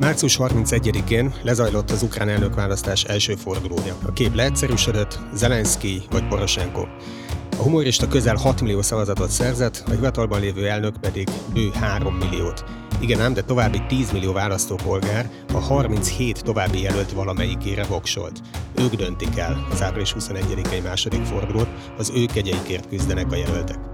Március 0.00 0.36
31-én 0.40 1.34
lezajlott 1.42 1.90
az 1.90 2.02
ukrán 2.02 2.28
elnökválasztás 2.28 3.04
első 3.04 3.34
fordulója. 3.34 3.96
A 4.06 4.12
kép 4.12 4.34
leegyszerűsödött, 4.34 5.18
Zelenszky 5.34 6.02
vagy 6.10 6.28
Poroshenko. 6.28 6.86
A 7.50 7.62
humorista 7.62 8.08
közel 8.08 8.36
6 8.36 8.60
millió 8.60 8.82
szavazatot 8.82 9.30
szerzett, 9.30 9.82
a 9.86 9.90
hivatalban 9.90 10.40
lévő 10.40 10.68
elnök 10.68 10.96
pedig 11.00 11.28
bő 11.52 11.70
3 11.74 12.14
milliót. 12.14 12.64
Igen 13.00 13.20
ám, 13.20 13.32
de 13.34 13.42
további 13.42 13.82
10 13.88 14.12
millió 14.12 14.32
választópolgár 14.32 15.30
a 15.52 15.58
37 15.58 16.42
további 16.42 16.80
jelölt 16.80 17.12
valamelyikére 17.12 17.84
voksolt. 17.84 18.40
Ők 18.78 18.94
döntik 18.94 19.38
el 19.38 19.66
az 19.70 19.82
április 19.82 20.14
21-i 20.18 20.82
második 20.82 21.24
fordulót, 21.24 21.68
az 21.98 22.12
ő 22.14 22.26
kegyeikért 22.26 22.88
küzdenek 22.88 23.32
a 23.32 23.36
jelöltek. 23.36 23.91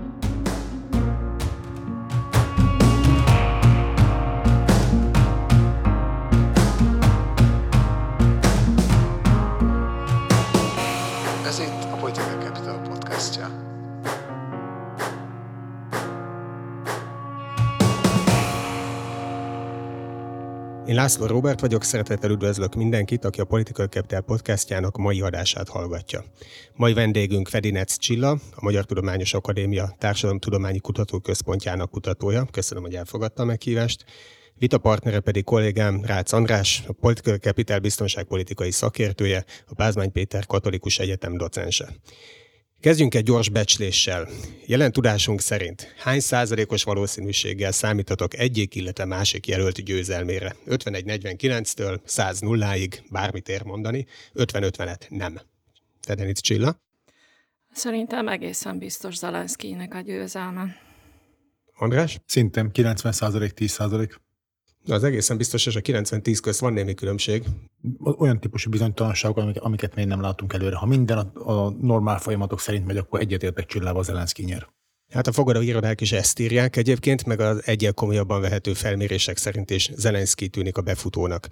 László 21.09 21.27
Robert 21.27 21.61
vagyok, 21.61 21.85
szeretettel 21.85 22.31
üdvözlök 22.31 22.75
mindenkit, 22.75 23.25
aki 23.25 23.41
a 23.41 23.45
Political 23.45 23.87
Capital 23.87 24.21
podcastjának 24.21 24.97
mai 24.97 25.21
adását 25.21 25.69
hallgatja. 25.69 26.25
Mai 26.75 26.93
vendégünk 26.93 27.49
Fedinec 27.49 27.99
Csilla, 27.99 28.31
a 28.31 28.61
Magyar 28.61 28.85
Tudományos 28.85 29.35
Akadémia 29.35 29.95
Társadalomtudományi 29.99 30.79
Kutatóközpontjának 30.79 31.91
kutatója. 31.91 32.47
Köszönöm, 32.51 32.83
hogy 32.83 32.95
elfogadta 32.95 33.43
a 33.43 33.47
meghívást. 33.47 34.05
Vita 34.55 34.79
partnere 34.79 35.21
pedig 35.21 35.45
kollégám 35.45 36.05
Rácz 36.05 36.33
András, 36.33 36.83
a 36.87 36.93
Political 36.93 37.37
Capital 37.37 37.79
biztonságpolitikai 37.79 38.71
szakértője, 38.71 39.45
a 39.67 39.75
Pázmány 39.75 40.13
Péter 40.13 40.47
Katolikus 40.47 40.99
Egyetem 40.99 41.37
docense. 41.37 41.89
Kezdjünk 42.81 43.15
egy 43.15 43.23
gyors 43.23 43.49
becsléssel. 43.49 44.29
Jelen 44.67 44.93
tudásunk 44.93 45.41
szerint 45.41 45.95
hány 45.97 46.21
százalékos 46.21 46.83
valószínűséggel 46.85 47.73
számíthatok 47.73 48.35
egyik, 48.35 48.75
illetve 48.75 49.05
másik 49.05 49.47
jelölt 49.47 49.85
győzelmére? 49.85 50.57
51-49-től 50.67 52.01
100 52.05 52.41
nulláig 52.41 53.03
bármit 53.11 53.49
ér 53.49 53.63
mondani, 53.63 54.07
50-50-et 54.35 55.09
nem. 55.09 55.41
Fedenic 56.01 56.41
Csilla? 56.41 56.81
Szerintem 57.73 58.29
egészen 58.29 58.79
biztos 58.79 59.17
Zelenszkijnek 59.17 59.95
a 59.95 60.01
győzelme. 60.01 60.77
András? 61.75 62.19
Szintem 62.27 62.71
90 62.71 63.53
10 63.55 63.79
Az 64.89 65.05
egészen 65.05 65.37
biztos, 65.37 65.67
és 65.67 65.77
a 65.77 65.81
90-10 65.81 66.39
közt 66.43 66.61
van 66.61 66.73
némi 66.73 66.95
különbség. 66.95 67.45
Olyan 68.19 68.41
típusú 68.41 68.71
bizonytalanságok, 68.71 69.37
amik- 69.37 69.61
amiket 69.61 69.95
még 69.95 70.07
nem 70.07 70.21
látunk 70.21 70.53
előre. 70.53 70.77
Ha 70.77 70.87
minden 70.87 71.19
a, 71.19 71.51
a 71.53 71.71
normál 71.81 72.19
folyamatok 72.19 72.61
szerint 72.61 72.87
megy, 72.87 72.97
akkor 72.97 73.21
egyetértek 73.21 73.67
Csillával 73.67 74.05
Zelenszky 74.05 74.45
nyer. 74.45 74.69
Hát 75.13 75.27
a 75.27 75.33
fogadó 75.33 75.61
irodák 75.61 76.01
is 76.01 76.13
ezt 76.13 76.39
írják 76.39 76.77
egyébként, 76.77 77.25
meg 77.25 77.41
az 77.41 77.63
egyel 77.65 77.93
komolyabban 77.93 78.41
vehető 78.41 78.73
felmérések 78.73 79.37
szerint 79.37 79.71
is 79.71 79.91
Zelenszky 79.97 80.49
tűnik 80.49 80.77
a 80.77 80.83
befutónak. 80.83 81.49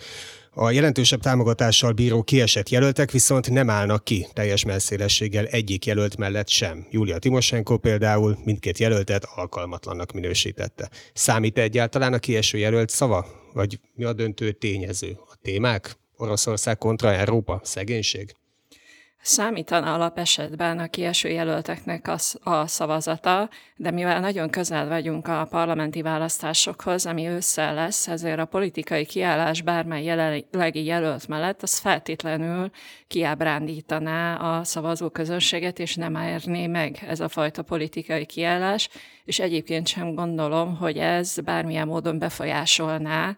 A 0.51 0.71
jelentősebb 0.71 1.21
támogatással 1.21 1.93
bíró 1.93 2.23
kiesett 2.23 2.69
jelöltek 2.69 3.11
viszont 3.11 3.51
nem 3.51 3.71
állnak 3.71 4.05
ki 4.05 4.27
teljes 4.33 4.65
melszélességgel 4.65 5.47
egyik 5.47 5.87
jelölt 5.87 6.17
mellett 6.17 6.49
sem. 6.49 6.87
Julia 6.91 7.19
Timoshenko 7.19 7.77
például 7.77 8.39
mindkét 8.45 8.79
jelöltet 8.79 9.29
alkalmatlannak 9.35 10.13
minősítette. 10.13 10.91
Számít 11.13 11.59
egyáltalán 11.59 12.13
a 12.13 12.19
kieső 12.19 12.59
jelölt 12.59 12.91
szava? 12.91 13.27
Vagy 13.53 13.81
mi 13.95 14.05
a 14.05 14.13
döntő 14.13 14.53
tényező? 14.53 15.19
A 15.31 15.37
témák? 15.43 15.97
Oroszország 16.17 16.79
kontra 16.79 17.13
Európa? 17.13 17.61
Szegénység? 17.65 18.35
Számítana 19.21 19.95
alapesetben 19.95 20.79
a 20.79 20.87
kieső 20.89 21.29
jelölteknek 21.29 22.09
a, 22.09 22.17
a 22.51 22.67
szavazata, 22.67 23.49
de 23.77 23.91
mivel 23.91 24.21
nagyon 24.21 24.51
közel 24.51 24.89
vagyunk 24.89 25.29
a 25.29 25.47
parlamenti 25.51 26.03
választásokhoz, 26.03 27.07
ami 27.07 27.27
ősszel 27.27 27.75
lesz, 27.75 28.09
ezért 28.09 28.39
a 28.39 28.45
politikai 28.45 29.07
kiállás 29.07 29.63
bármely 29.63 30.05
jelenlegi 30.05 30.85
jelölt 30.85 31.29
mellett 31.29 31.63
az 31.63 31.79
feltétlenül 31.79 32.71
kiábrándítaná 33.09 34.35
a 34.35 34.65
szavazóközönséget, 34.65 35.79
és 35.79 35.95
nem 35.95 36.15
érné 36.15 36.67
meg 36.67 37.05
ez 37.07 37.21
a 37.21 37.29
fajta 37.29 37.63
politikai 37.63 38.27
kiállás, 38.27 38.89
és 39.25 39.39
egyébként 39.39 39.87
sem 39.87 40.15
gondolom, 40.15 40.77
hogy 40.77 40.99
ez 40.99 41.41
bármilyen 41.41 41.87
módon 41.87 42.19
befolyásolná 42.19 43.37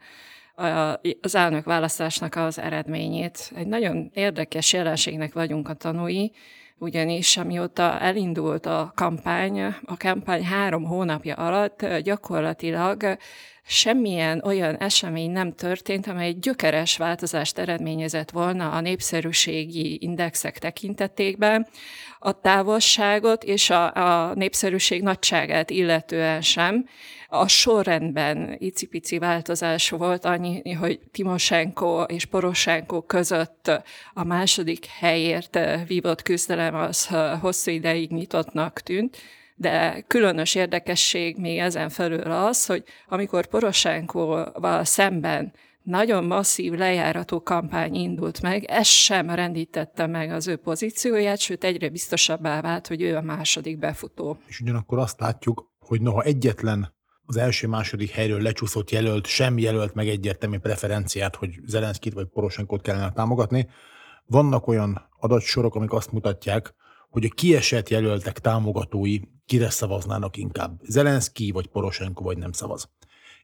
az 1.20 1.34
elnök 1.34 1.64
választásnak 1.64 2.34
az 2.34 2.58
eredményét. 2.58 3.52
Egy 3.54 3.66
nagyon 3.66 4.10
érdekes 4.14 4.72
jelenségnek 4.72 5.32
vagyunk 5.32 5.68
a 5.68 5.74
tanúi, 5.74 6.32
ugyanis 6.78 7.36
amióta 7.36 8.00
elindult 8.00 8.66
a 8.66 8.92
kampány, 8.94 9.62
a 9.62 9.96
kampány 9.98 10.44
három 10.44 10.84
hónapja 10.84 11.34
alatt 11.34 11.86
gyakorlatilag 11.98 13.16
semmilyen 13.62 14.42
olyan 14.44 14.76
esemény 14.76 15.30
nem 15.30 15.52
történt, 15.52 16.06
amely 16.06 16.32
gyökeres 16.32 16.96
változást 16.96 17.58
eredményezett 17.58 18.30
volna 18.30 18.70
a 18.70 18.80
népszerűségi 18.80 19.98
indexek 20.00 20.58
tekintetében, 20.58 21.66
a 22.18 22.40
távolságot 22.40 23.44
és 23.44 23.70
a, 23.70 23.94
a 23.94 24.34
népszerűség 24.34 25.02
nagyságát 25.02 25.70
illetően 25.70 26.40
sem. 26.40 26.86
A 27.30 27.48
sorrendben 27.48 28.56
icipici 28.58 29.18
változás 29.18 29.90
volt 29.90 30.24
annyi, 30.24 30.72
hogy 30.72 31.00
Timoshenko 31.10 32.02
és 32.02 32.24
Poroshenko 32.24 33.02
között 33.02 33.70
a 34.12 34.24
második 34.24 34.86
helyért 34.86 35.58
vívott 35.86 36.22
küzdelem 36.22 36.74
az 36.74 37.08
hosszú 37.40 37.70
ideig 37.70 38.10
nyitottnak 38.10 38.80
tűnt, 38.80 39.16
de 39.54 40.04
különös 40.06 40.54
érdekesség 40.54 41.36
még 41.36 41.58
ezen 41.58 41.88
felül 41.88 42.30
az, 42.30 42.66
hogy 42.66 42.84
amikor 43.08 43.46
Poroshenkoval 43.46 44.84
szemben 44.84 45.52
nagyon 45.82 46.24
masszív 46.24 46.72
lejárató 46.72 47.42
kampány 47.42 47.94
indult 47.94 48.42
meg, 48.42 48.64
ez 48.64 48.86
sem 48.86 49.30
rendítette 49.30 50.06
meg 50.06 50.30
az 50.30 50.46
ő 50.46 50.56
pozícióját, 50.56 51.38
sőt 51.38 51.64
egyre 51.64 51.88
biztosabbá 51.88 52.60
vált, 52.60 52.86
hogy 52.86 53.02
ő 53.02 53.16
a 53.16 53.22
második 53.22 53.78
befutó. 53.78 54.38
És 54.46 54.60
ugyanakkor 54.60 54.98
azt 54.98 55.20
látjuk, 55.20 55.70
hogy 55.78 56.00
noha 56.00 56.22
egyetlen 56.22 56.96
az 57.28 57.36
első-második 57.36 58.10
helyről 58.10 58.40
lecsúszott 58.40 58.90
jelölt 58.90 59.26
sem 59.26 59.58
jelölt 59.58 59.94
meg 59.94 60.08
egyértelmű 60.08 60.58
preferenciát, 60.58 61.36
hogy 61.36 61.60
Zelenszkit 61.64 62.12
vagy 62.12 62.26
Poroshenkot 62.26 62.82
kellene 62.82 63.12
támogatni, 63.12 63.68
vannak 64.26 64.66
olyan 64.66 65.08
adatsorok, 65.20 65.74
amik 65.74 65.92
azt 65.92 66.12
mutatják, 66.12 66.74
hogy 67.10 67.24
a 67.24 67.34
kiesett 67.34 67.88
jelöltek 67.88 68.38
támogatói 68.38 69.20
kire 69.46 69.70
szavaznának 69.70 70.36
inkább. 70.36 70.80
Zelenszky 70.82 71.50
vagy 71.50 71.66
Poroshenko 71.66 72.24
vagy 72.24 72.38
nem 72.38 72.52
szavaz. 72.52 72.90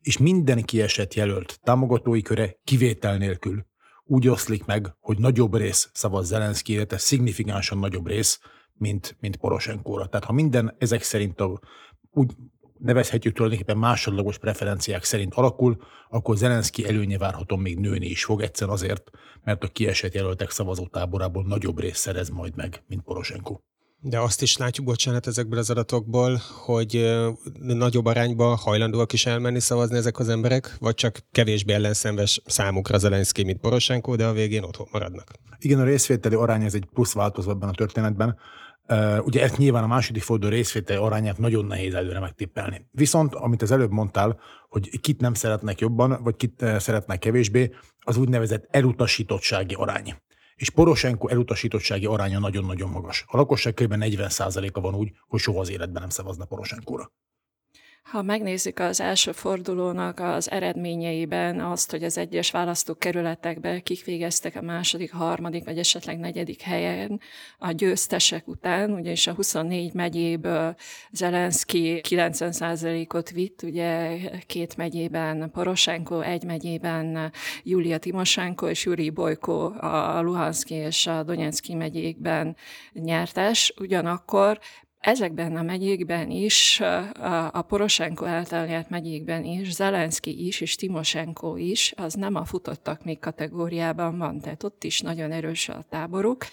És 0.01 0.19
minden 0.19 0.63
kiesett 0.63 1.15
jelölt 1.15 1.61
támogatói 1.63 2.23
köre 2.23 2.57
kivétel 2.65 3.17
nélkül 3.17 3.67
úgy 4.05 4.29
oszlik 4.29 4.65
meg, 4.65 4.95
hogy 5.01 5.19
nagyobb 5.19 5.57
rész 5.57 5.91
szavaz 5.93 6.27
Zelenszkire, 6.27 6.85
tehát 6.85 7.05
szignifikánsan 7.05 7.79
nagyobb 7.79 8.07
rész, 8.07 8.41
mint, 8.75 9.17
mint 9.21 9.37
Poroshenkóra. 9.37 10.07
Tehát 10.07 10.25
ha 10.25 10.33
minden 10.33 10.75
ezek 10.79 11.03
szerint 11.03 11.41
a, 11.41 11.61
úgy 12.11 12.33
nevezhetjük 12.79 13.35
tulajdonképpen 13.35 13.79
másodlagos 13.79 14.39
preferenciák 14.39 15.05
szerint 15.05 15.35
alakul, 15.35 15.77
akkor 16.09 16.37
Zelenszky 16.37 16.87
előnye 16.87 17.19
várhatóan 17.19 17.61
még 17.61 17.79
nőni 17.79 18.07
is 18.07 18.25
fog, 18.25 18.41
egyszerűen 18.41 18.77
azért, 18.77 19.11
mert 19.45 19.65
a 19.65 19.69
kiesett 19.69 20.15
jelöltek 20.15 20.51
szavazótáborából 20.51 21.45
nagyobb 21.45 21.81
rész 21.81 21.99
szerez 21.99 22.29
majd 22.29 22.57
meg, 22.57 22.83
mint 22.87 23.03
Poroshenko. 23.03 23.59
De 24.07 24.21
azt 24.21 24.43
is 24.43 24.57
látjuk, 24.57 24.87
bocsánat, 24.87 25.27
ezekből 25.27 25.59
az 25.59 25.71
adatokból, 25.71 26.41
hogy 26.65 27.15
nagyobb 27.61 28.07
arányban 28.07 28.57
hajlandóak 28.57 29.13
is 29.13 29.27
elmenni 29.27 29.61
szavazni 29.61 29.97
ezek 29.97 30.19
az 30.19 30.29
emberek, 30.29 30.77
vagy 30.79 30.95
csak 30.95 31.19
kevésbé 31.33 31.73
ellenszenves 31.73 32.43
számukra 32.45 32.99
Zelenszky, 32.99 33.45
mint 33.45 33.61
Poroshenko, 33.61 34.17
de 34.17 34.27
a 34.27 34.33
végén 34.33 34.63
otthon 34.63 34.87
maradnak. 34.93 35.33
Igen, 35.59 35.81
a 35.81 35.85
részvételi 35.85 36.35
arány 36.35 36.63
ez 36.65 36.75
egy 36.75 36.85
plusz 36.93 37.13
változó 37.13 37.51
ebben 37.51 37.69
a 37.69 37.73
történetben. 37.73 38.39
Ugye 39.25 39.43
ezt 39.43 39.57
nyilván 39.57 39.83
a 39.83 39.87
második 39.87 40.23
forduló 40.23 40.51
részvételi 40.51 40.99
arányát 40.99 41.39
nagyon 41.39 41.65
nehéz 41.65 41.95
előre 41.95 42.21
megtippelni. 42.21 42.89
Viszont, 42.91 43.35
amit 43.35 43.63
az 43.63 43.71
előbb 43.71 43.91
mondtál, 43.91 44.41
hogy 44.69 45.01
kit 45.01 45.21
nem 45.21 45.35
szeretnek 45.35 45.79
jobban, 45.81 46.23
vagy 46.23 46.37
kit 46.37 46.65
szeretnek 46.79 47.19
kevésbé, 47.19 47.71
az 47.99 48.17
úgynevezett 48.17 48.67
elutasítottsági 48.71 49.75
arány. 49.75 50.15
És 50.55 50.71
Poroshenko 50.71 51.29
elutasítottsági 51.29 52.07
aránya 52.07 52.39
nagyon-nagyon 52.39 52.91
magas. 52.91 53.25
A 53.27 53.37
lakosság 53.37 53.75
kb. 53.75 53.95
40%-a 53.97 54.81
van 54.81 54.95
úgy, 54.95 55.13
hogy 55.27 55.41
soha 55.41 55.61
az 55.61 55.71
életben 55.71 56.01
nem 56.01 56.11
szavazna 56.11 56.45
Poroshenkóra. 56.45 57.13
Ha 58.05 58.23
megnézzük 58.23 58.79
az 58.79 59.01
első 59.01 59.33
fordulónak 59.33 60.21
az 60.21 60.51
eredményeiben 60.51 61.61
azt, 61.61 61.91
hogy 61.91 62.05
az 62.05 62.19
egyes 62.19 62.51
választókerületekben 62.51 63.83
kik 63.83 64.05
végeztek 64.05 64.57
a 64.57 64.63
második, 64.63 65.13
harmadik 65.13 65.65
vagy 65.65 65.79
esetleg 65.79 66.19
negyedik 66.19 66.61
helyen 66.61 67.21
a 67.59 67.71
győztesek 67.71 68.49
után, 68.49 68.91
ugyanis 68.91 69.27
a 69.27 69.33
24 69.33 69.93
megyéből 69.93 70.75
Zelenszky 71.11 72.01
90%-ot 72.09 73.31
vitt, 73.31 73.63
ugye 73.63 74.19
két 74.47 74.77
megyében 74.77 75.51
Poroshenko, 75.51 76.21
egy 76.21 76.45
megyében 76.45 77.33
Julia 77.63 77.99
Timoshenko 77.99 78.69
és 78.69 78.85
Yuri 78.85 79.11
Boyko 79.11 79.65
a 79.65 80.21
Luhanszki 80.21 80.75
és 80.75 81.07
a 81.07 81.23
Donetszki 81.23 81.75
megyékben 81.75 82.57
nyertes, 82.93 83.75
ugyanakkor 83.79 84.59
ezekben 85.05 85.57
a 85.57 85.63
megyékben 85.63 86.31
is, 86.31 86.81
a 87.53 87.63
Poroshenko 87.63 88.25
által 88.25 88.67
nyert 88.67 88.91
megyékben 88.91 89.45
is, 89.45 89.73
Zelenszky 89.73 90.47
is, 90.47 90.61
és 90.61 90.75
Timoshenko 90.75 91.57
is, 91.57 91.93
az 91.97 92.15
nem 92.15 92.35
a 92.35 92.45
futottak 92.45 93.05
még 93.05 93.19
kategóriában 93.19 94.19
van, 94.19 94.41
tehát 94.41 94.63
ott 94.63 94.85
is 94.85 95.01
nagyon 95.01 95.33
erős 95.33 95.69
a 95.69 95.85
táboruk. 95.89 96.45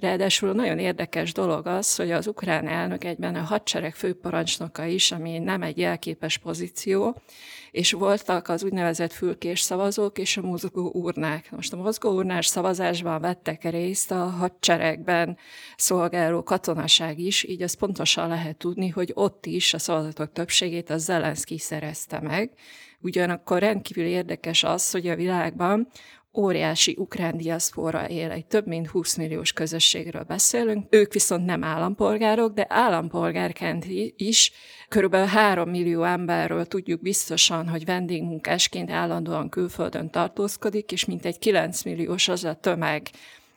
Ráadásul 0.00 0.52
nagyon 0.52 0.78
érdekes 0.78 1.32
dolog 1.32 1.66
az, 1.66 1.96
hogy 1.96 2.10
az 2.10 2.26
ukrán 2.26 2.68
elnök 2.68 3.04
egyben 3.04 3.34
a 3.34 3.40
hadsereg 3.40 3.94
főparancsnoka 3.94 4.84
is, 4.84 5.12
ami 5.12 5.38
nem 5.38 5.62
egy 5.62 5.78
jelképes 5.78 6.38
pozíció, 6.38 7.22
és 7.70 7.92
voltak 7.92 8.48
az 8.48 8.64
úgynevezett 8.64 9.12
fülkés 9.12 9.60
szavazók 9.60 10.18
és 10.18 10.36
a 10.36 10.42
mozgó 10.42 10.90
urnák. 10.94 11.50
Most 11.50 11.72
a 11.72 11.76
mozgó 11.76 12.10
urnás 12.10 12.46
szavazásban 12.46 13.20
vettek 13.20 13.62
részt 13.62 14.10
a 14.10 14.24
hadseregben 14.24 15.38
szolgáló 15.76 16.42
katonaság 16.42 17.18
is, 17.18 17.42
így 17.42 17.62
az 17.62 17.74
pontosan 17.74 18.28
lehet 18.28 18.56
tudni, 18.56 18.88
hogy 18.88 19.10
ott 19.14 19.46
is 19.46 19.74
a 19.74 19.78
szavazatok 19.78 20.32
többségét 20.32 20.90
a 20.90 20.98
Zelenszky 20.98 21.58
szerezte 21.58 22.20
meg. 22.20 22.50
Ugyanakkor 23.00 23.58
rendkívül 23.58 24.04
érdekes 24.04 24.64
az, 24.64 24.90
hogy 24.90 25.06
a 25.06 25.16
világban 25.16 25.88
óriási 26.36 26.96
ukrán 26.98 27.36
diaszpora 27.36 28.08
él, 28.08 28.30
egy 28.30 28.46
több 28.46 28.66
mint 28.66 28.86
20 28.86 29.16
milliós 29.16 29.52
közösségről 29.52 30.22
beszélünk. 30.22 30.86
Ők 30.90 31.12
viszont 31.12 31.44
nem 31.44 31.64
állampolgárok, 31.64 32.52
de 32.52 32.66
állampolgárként 32.68 33.86
is. 34.16 34.52
Körülbelül 34.88 35.26
3 35.26 35.70
millió 35.70 36.02
emberről 36.02 36.66
tudjuk 36.66 37.00
biztosan, 37.00 37.68
hogy 37.68 37.84
vendégmunkásként 37.84 38.90
állandóan 38.90 39.48
külföldön 39.48 40.10
tartózkodik, 40.10 40.92
és 40.92 41.04
mintegy 41.04 41.38
9 41.38 41.82
milliós 41.82 42.28
az 42.28 42.44
a 42.44 42.54
tömeg, 42.54 43.10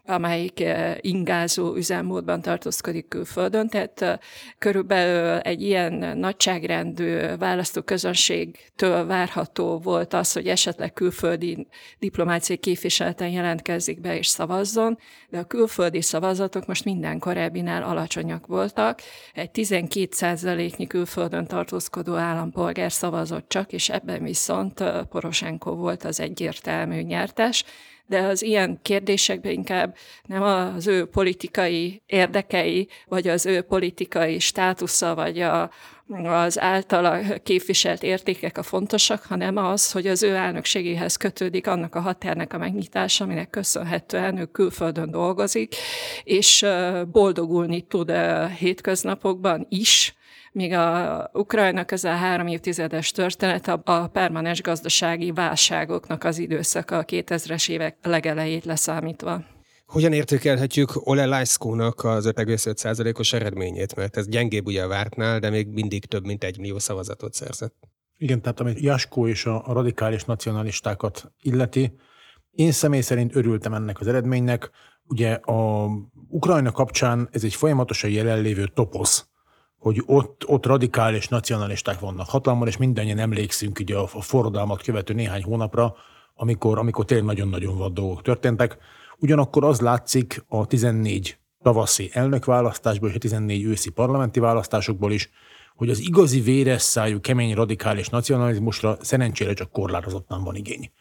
amelyik 0.09 0.59
eh, 0.59 0.95
ingázó 1.01 1.75
üzemmódban 1.75 2.41
tartózkodik 2.41 3.07
külföldön, 3.07 3.67
tehát 3.67 4.01
eh, 4.01 4.17
körülbelül 4.57 5.37
egy 5.37 5.61
ilyen 5.61 6.17
nagyságrendű 6.17 7.17
választóközönségtől 7.37 9.05
várható 9.05 9.77
volt 9.77 10.13
az, 10.13 10.33
hogy 10.33 10.47
esetleg 10.47 10.93
külföldi 10.93 11.67
diplomáciai 11.99 12.57
képviseleten 12.57 13.29
jelentkezik 13.29 14.01
be 14.01 14.17
és 14.17 14.27
szavazzon, 14.27 14.97
de 15.29 15.37
a 15.37 15.43
külföldi 15.43 16.01
szavazatok 16.01 16.65
most 16.65 16.85
minden 16.85 17.19
korábbinál 17.19 17.83
alacsonyak 17.83 18.47
voltak. 18.47 18.99
Egy 19.33 19.49
12% 19.53 20.77
nyi 20.77 20.87
külföldön 20.87 21.45
tartózkodó 21.45 22.15
állampolgár 22.15 22.91
szavazott 22.91 23.49
csak, 23.49 23.71
és 23.71 23.89
ebben 23.89 24.23
viszont 24.23 24.79
eh, 24.79 25.03
Poroshenko 25.03 25.75
volt 25.75 26.03
az 26.03 26.19
egyértelmű 26.19 27.01
nyertes, 27.01 27.63
de 28.09 28.19
az 28.19 28.41
ilyen 28.41 28.79
kérdésekben 28.81 29.51
inkább 29.51 29.95
nem 30.23 30.41
az 30.41 30.87
ő 30.87 31.05
politikai 31.05 32.01
érdekei, 32.05 32.87
vagy 33.07 33.27
az 33.27 33.45
ő 33.45 33.61
politikai 33.61 34.39
státusza, 34.39 35.15
vagy 35.15 35.39
a, 35.39 35.69
az 36.23 36.59
általa 36.59 37.19
képviselt 37.43 38.03
értékek 38.03 38.57
a 38.57 38.63
fontosak, 38.63 39.23
hanem 39.23 39.57
az, 39.57 39.91
hogy 39.91 40.07
az 40.07 40.23
ő 40.23 40.35
elnökségéhez 40.35 41.15
kötődik 41.15 41.67
annak 41.67 41.95
a 41.95 41.99
határnak 41.99 42.53
a 42.53 42.57
megnyitása, 42.57 43.23
aminek 43.23 43.49
köszönhetően 43.49 44.37
ő 44.37 44.45
külföldön 44.45 45.11
dolgozik, 45.11 45.75
és 46.23 46.65
boldogulni 47.11 47.81
tud 47.81 48.09
a 48.09 48.47
hétköznapokban 48.47 49.65
is, 49.69 50.13
míg 50.51 50.73
a 50.73 51.29
Ukrajna 51.33 51.85
közel 51.85 52.17
három 52.17 52.47
évtizedes 52.47 53.11
történet 53.11 53.67
a, 53.67 53.81
a 53.83 54.07
permanens 54.07 54.61
gazdasági 54.61 55.31
válságoknak 55.31 56.23
az 56.23 56.37
időszaka 56.37 56.97
a 56.97 57.05
2000-es 57.05 57.69
évek 57.69 57.97
legelejét 58.01 58.65
leszámítva. 58.65 59.43
Hogyan 59.85 60.13
értékelhetjük 60.13 61.07
Ole 61.07 61.25
Lajszkónak 61.25 62.03
az 62.03 62.25
5,5%-os 62.25 63.33
eredményét? 63.33 63.95
Mert 63.95 64.17
ez 64.17 64.27
gyengébb 64.27 64.65
ugye 64.65 64.83
a 64.83 64.87
vártnál, 64.87 65.39
de 65.39 65.49
még 65.49 65.67
mindig 65.67 66.05
több 66.05 66.25
mint 66.25 66.43
egy 66.43 66.57
millió 66.57 66.79
szavazatot 66.79 67.33
szerzett. 67.33 67.75
Igen, 68.17 68.41
tehát 68.41 68.59
amit 68.59 68.79
Jaskó 68.79 69.27
és 69.27 69.45
a 69.45 69.63
radikális 69.67 70.23
nacionalistákat 70.23 71.31
illeti, 71.41 71.93
én 72.51 72.71
személy 72.71 73.01
szerint 73.01 73.35
örültem 73.35 73.73
ennek 73.73 73.99
az 73.99 74.07
eredménynek. 74.07 74.69
Ugye 75.03 75.33
a 75.33 75.89
Ukrajna 76.27 76.71
kapcsán 76.71 77.29
ez 77.31 77.43
egy 77.43 77.55
folyamatosan 77.55 78.09
jelenlévő 78.09 78.67
toposz 78.73 79.28
hogy 79.79 80.03
ott, 80.05 80.47
ott 80.47 80.65
radikális 80.65 81.27
nacionalisták 81.27 81.99
vannak 81.99 82.29
hatalmon, 82.29 82.67
és 82.67 82.77
mindannyian 82.77 83.19
emlékszünk 83.19 83.79
ugye 83.79 83.97
a, 83.97 84.09
a 84.13 84.21
forradalmat 84.21 84.83
követő 84.83 85.13
néhány 85.13 85.43
hónapra, 85.43 85.95
amikor, 86.35 86.77
amikor 86.77 87.05
tényleg 87.05 87.25
nagyon-nagyon 87.25 87.77
vad 87.77 87.93
dolgok 87.93 88.21
történtek. 88.21 88.77
Ugyanakkor 89.17 89.63
az 89.63 89.79
látszik 89.79 90.45
a 90.47 90.65
14 90.65 91.37
tavaszi 91.61 92.09
elnökválasztásból 92.13 93.09
és 93.09 93.15
a 93.15 93.19
14 93.19 93.63
őszi 93.63 93.89
parlamenti 93.89 94.39
választásokból 94.39 95.11
is, 95.11 95.29
hogy 95.75 95.89
az 95.89 95.99
igazi 95.99 96.41
véres 96.41 96.81
szájú, 96.81 97.19
kemény, 97.19 97.53
radikális 97.53 98.09
nacionalizmusra 98.09 98.97
szerencsére 99.01 99.53
csak 99.53 99.71
korlátozottan 99.71 100.43
van 100.43 100.55
igény. 100.55 100.91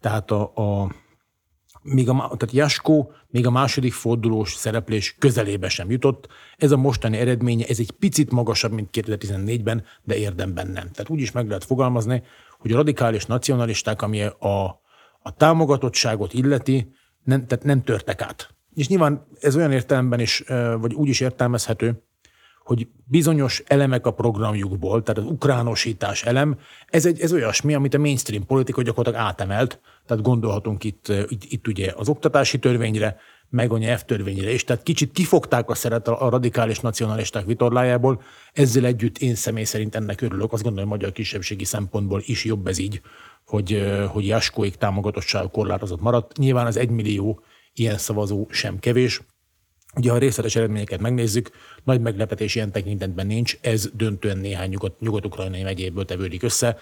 Tehát 0.00 0.30
a, 0.30 0.42
a 0.54 0.92
még 1.92 2.08
a, 2.08 2.14
tehát 2.14 2.54
Jaskó 2.54 3.12
még 3.28 3.46
a 3.46 3.50
második 3.50 3.92
fordulós 3.92 4.54
szereplés 4.54 5.16
közelébe 5.18 5.68
sem 5.68 5.90
jutott. 5.90 6.28
Ez 6.56 6.70
a 6.70 6.76
mostani 6.76 7.16
eredménye, 7.16 7.66
ez 7.66 7.78
egy 7.78 7.90
picit 7.90 8.30
magasabb, 8.30 8.72
mint 8.72 8.88
2014-ben, 8.92 9.84
de 10.02 10.16
érdemben 10.16 10.66
nem. 10.66 10.90
Tehát 10.90 11.10
úgy 11.10 11.20
is 11.20 11.32
meg 11.32 11.46
lehet 11.46 11.64
fogalmazni, 11.64 12.22
hogy 12.58 12.72
a 12.72 12.76
radikális 12.76 13.26
nacionalisták, 13.26 14.02
ami 14.02 14.22
a, 14.22 14.64
a 15.22 15.34
támogatottságot 15.36 16.32
illeti, 16.32 16.92
nem, 17.24 17.46
tehát 17.46 17.64
nem 17.64 17.82
törtek 17.82 18.22
át. 18.22 18.54
És 18.74 18.88
nyilván 18.88 19.26
ez 19.40 19.56
olyan 19.56 19.72
értelemben 19.72 20.20
is, 20.20 20.44
vagy 20.80 20.94
úgy 20.94 21.08
is 21.08 21.20
értelmezhető, 21.20 22.02
hogy 22.68 22.88
bizonyos 23.04 23.62
elemek 23.66 24.06
a 24.06 24.10
programjukból, 24.10 25.02
tehát 25.02 25.22
az 25.22 25.30
ukránosítás 25.30 26.22
elem, 26.24 26.58
ez, 26.86 27.06
egy, 27.06 27.20
ez 27.20 27.32
olyasmi, 27.32 27.74
amit 27.74 27.94
a 27.94 27.98
mainstream 27.98 28.46
politika 28.46 28.82
gyakorlatilag 28.82 29.26
átemelt, 29.26 29.80
tehát 30.06 30.22
gondolhatunk 30.22 30.84
itt, 30.84 31.08
itt, 31.28 31.44
itt 31.44 31.66
ugye 31.66 31.92
az 31.96 32.08
oktatási 32.08 32.58
törvényre, 32.58 33.16
meg 33.50 33.72
a 33.72 33.78
nyelvtörvényre 33.78 34.52
is. 34.52 34.64
Tehát 34.64 34.82
kicsit 34.82 35.12
kifogták 35.12 35.70
a 35.70 35.74
szeret 35.74 36.08
a 36.08 36.28
radikális 36.28 36.80
nacionalisták 36.80 37.46
vitorlájából, 37.46 38.22
ezzel 38.52 38.84
együtt 38.84 39.18
én 39.18 39.34
személy 39.34 39.64
szerint 39.64 39.94
ennek 39.94 40.20
örülök. 40.20 40.52
Azt 40.52 40.62
gondolom, 40.62 40.88
hogy 40.88 40.98
magyar 40.98 41.14
kisebbségi 41.14 41.64
szempontból 41.64 42.22
is 42.24 42.44
jobb 42.44 42.66
ez 42.66 42.78
így, 42.78 43.00
hogy, 43.46 43.82
hogy 44.08 44.26
Jaskóik 44.26 44.74
támogatottság 44.74 45.50
korlátozott 45.50 46.00
maradt. 46.00 46.36
Nyilván 46.36 46.66
az 46.66 46.76
egymillió 46.76 47.40
ilyen 47.72 47.98
szavazó 47.98 48.46
sem 48.50 48.78
kevés, 48.78 49.20
Ugye, 49.96 50.10
ha 50.10 50.16
a 50.16 50.18
részletes 50.18 50.56
eredményeket 50.56 51.00
megnézzük, 51.00 51.50
nagy 51.84 52.00
meglepetés 52.00 52.54
ilyen 52.54 52.72
tekintetben 52.72 53.26
nincs, 53.26 53.58
ez 53.60 53.90
döntően 53.94 54.38
néhány 54.38 54.68
nyugat, 54.68 55.00
nyugat-ukrajnai 55.00 55.62
megyéből 55.62 56.04
tevődik 56.04 56.42
össze. 56.42 56.78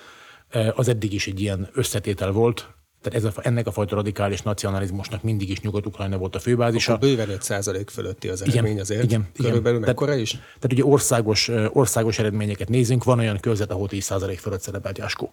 Az 0.75 0.89
eddig 0.89 1.13
is 1.13 1.27
egy 1.27 1.41
ilyen 1.41 1.69
összetétel 1.73 2.31
volt, 2.31 2.77
tehát 3.03 3.25
ez 3.25 3.35
a, 3.37 3.41
ennek 3.43 3.67
a 3.67 3.71
fajta 3.71 3.95
radikális 3.95 4.43
nacionalizmusnak 4.43 5.23
mindig 5.23 5.51
is 5.51 5.61
Nyugat-Ukrajna 5.61 6.19
volt 6.19 6.35
a 6.35 6.39
főbázisa. 6.39 6.93
Akkor 6.93 7.09
bőven 7.09 7.29
5% 7.41 7.87
fölötti 7.91 8.29
az 8.29 8.43
eredmény 8.43 8.65
igen, 8.65 8.81
azért. 8.83 9.03
Igen, 9.03 9.29
Körülbelül 9.35 9.79
igen. 9.79 9.89
mekkora 9.89 10.15
is? 10.15 10.31
Tehát 10.31 10.73
ugye 10.73 10.85
országos, 10.85 11.51
országos 11.73 12.19
eredményeket 12.19 12.69
nézünk, 12.69 13.05
van 13.05 13.19
olyan 13.19 13.41
körzet, 13.41 13.71
ahol 13.71 13.89
10 13.89 14.13
fölött 14.39 14.61
szerepelt 14.61 14.99
Jáskó. 14.99 15.33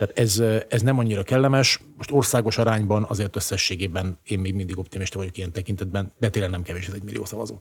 Tehát 0.00 0.18
ez, 0.18 0.42
ez 0.68 0.82
nem 0.82 0.98
annyira 0.98 1.22
kellemes. 1.22 1.80
Most 1.96 2.10
országos 2.10 2.58
arányban 2.58 3.06
azért 3.08 3.36
összességében 3.36 4.18
én 4.24 4.38
még 4.38 4.54
mindig 4.54 4.78
optimista 4.78 5.18
vagyok 5.18 5.36
ilyen 5.36 5.52
tekintetben, 5.52 6.12
de 6.18 6.28
tényleg 6.28 6.50
nem 6.50 6.62
kevés 6.62 6.86
ez 6.86 6.94
egy 6.94 7.02
millió 7.02 7.24
szavazó. 7.24 7.58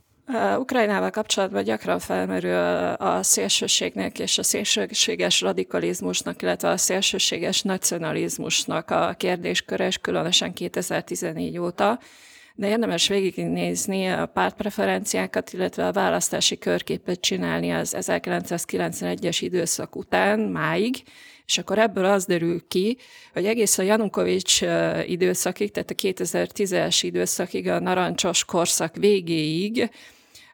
Ukrajnával 0.58 1.10
kapcsolatban 1.10 1.64
gyakran 1.64 2.00
felmerül 2.00 2.94
a 2.94 3.24
szélsőségnek 3.24 4.20
és 4.20 4.38
a 4.38 4.44
szélsőséges 4.44 5.42
radikalizmusnak, 5.42 6.42
illetve 6.42 6.70
a 6.70 6.78
szélsőséges 6.78 7.62
nacionalizmusnak 7.62 8.92
a 8.92 9.14
kérdésköre, 9.18 9.90
különösen 10.02 10.54
2014 10.54 11.58
óta 11.58 12.00
de 12.56 12.68
érdemes 12.68 13.08
végignézni 13.08 14.08
a 14.08 14.26
pártpreferenciákat, 14.26 15.54
illetve 15.54 15.88
a 15.88 15.92
választási 15.92 16.58
körképet 16.58 17.20
csinálni 17.20 17.72
az 17.72 17.96
1991-es 18.00 19.38
időszak 19.40 19.96
után, 19.96 20.40
máig, 20.40 21.04
és 21.50 21.58
akkor 21.58 21.80
ebből 21.80 22.06
az 22.06 22.26
derül 22.26 22.68
ki, 22.68 22.98
hogy 23.34 23.46
egész 23.46 23.78
a 23.78 23.84
Janukovics 23.84 24.62
időszakig, 25.06 25.72
tehát 25.72 25.92
a 25.92 25.94
2010-es 25.94 27.00
időszakig, 27.02 27.68
a 27.68 27.80
narancsos 27.80 28.46
korszak 28.46 28.96
végéig 28.96 29.90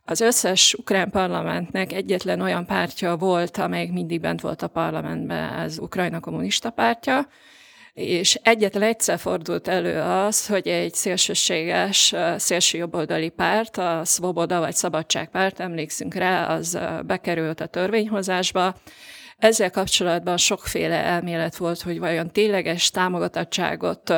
Az 0.06 0.22
összes 0.22 0.74
ukrán 0.74 1.10
parlamentnek 1.10 1.94
egyetlen 1.94 2.42
olyan 2.42 2.66
pártja 2.66 3.16
volt, 3.16 3.58
amelyik 3.58 3.92
mindig 3.92 4.22
bent 4.22 4.42
volt 4.42 4.62
a 4.62 4.68
parlamentben, 4.68 5.60
az 5.60 5.80
Ukrajna 5.80 6.20
kommunista 6.20 6.70
pártja, 6.70 7.28
és 7.94 8.40
egyetlen 8.44 8.84
egyszer 8.84 9.20
fordult 9.20 9.68
elő 9.68 10.02
az, 10.02 10.48
hogy 10.48 10.68
egy 10.68 10.94
szélsőséges, 10.94 12.16
szélső 12.38 12.78
jobboldali 12.78 13.30
párt, 13.30 13.78
a 13.78 14.02
Svoboda 14.06 14.60
vagy 14.60 14.76
Szabadságpárt, 14.76 15.60
emlékszünk 15.60 16.14
rá, 16.14 16.46
az 16.46 16.80
bekerült 17.06 17.62
a 17.62 17.66
törvényhozásba, 17.66 18.76
ezzel 19.38 19.72
kapcsolatban 19.72 20.38
sokféle 20.38 21.04
elmélet 21.04 21.58
volt, 21.58 21.82
hogy 21.82 22.00
vajon 22.00 22.32
tényleges 22.32 22.90
támogatottságot 22.90 24.14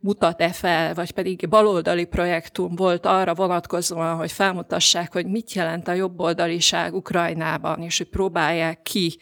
mutat-e 0.00 0.52
fel, 0.52 0.94
vagy 0.94 1.10
pedig 1.10 1.48
baloldali 1.48 2.04
projektum 2.04 2.74
volt 2.74 3.06
arra 3.06 3.34
vonatkozóan, 3.34 4.16
hogy 4.16 4.32
felmutassák, 4.32 5.12
hogy 5.12 5.26
mit 5.26 5.52
jelent 5.52 5.88
a 5.88 5.92
jobboldaliság 5.92 6.94
Ukrajnában, 6.94 7.82
és 7.82 7.98
hogy 7.98 8.08
próbálják 8.08 8.82
ki. 8.82 9.18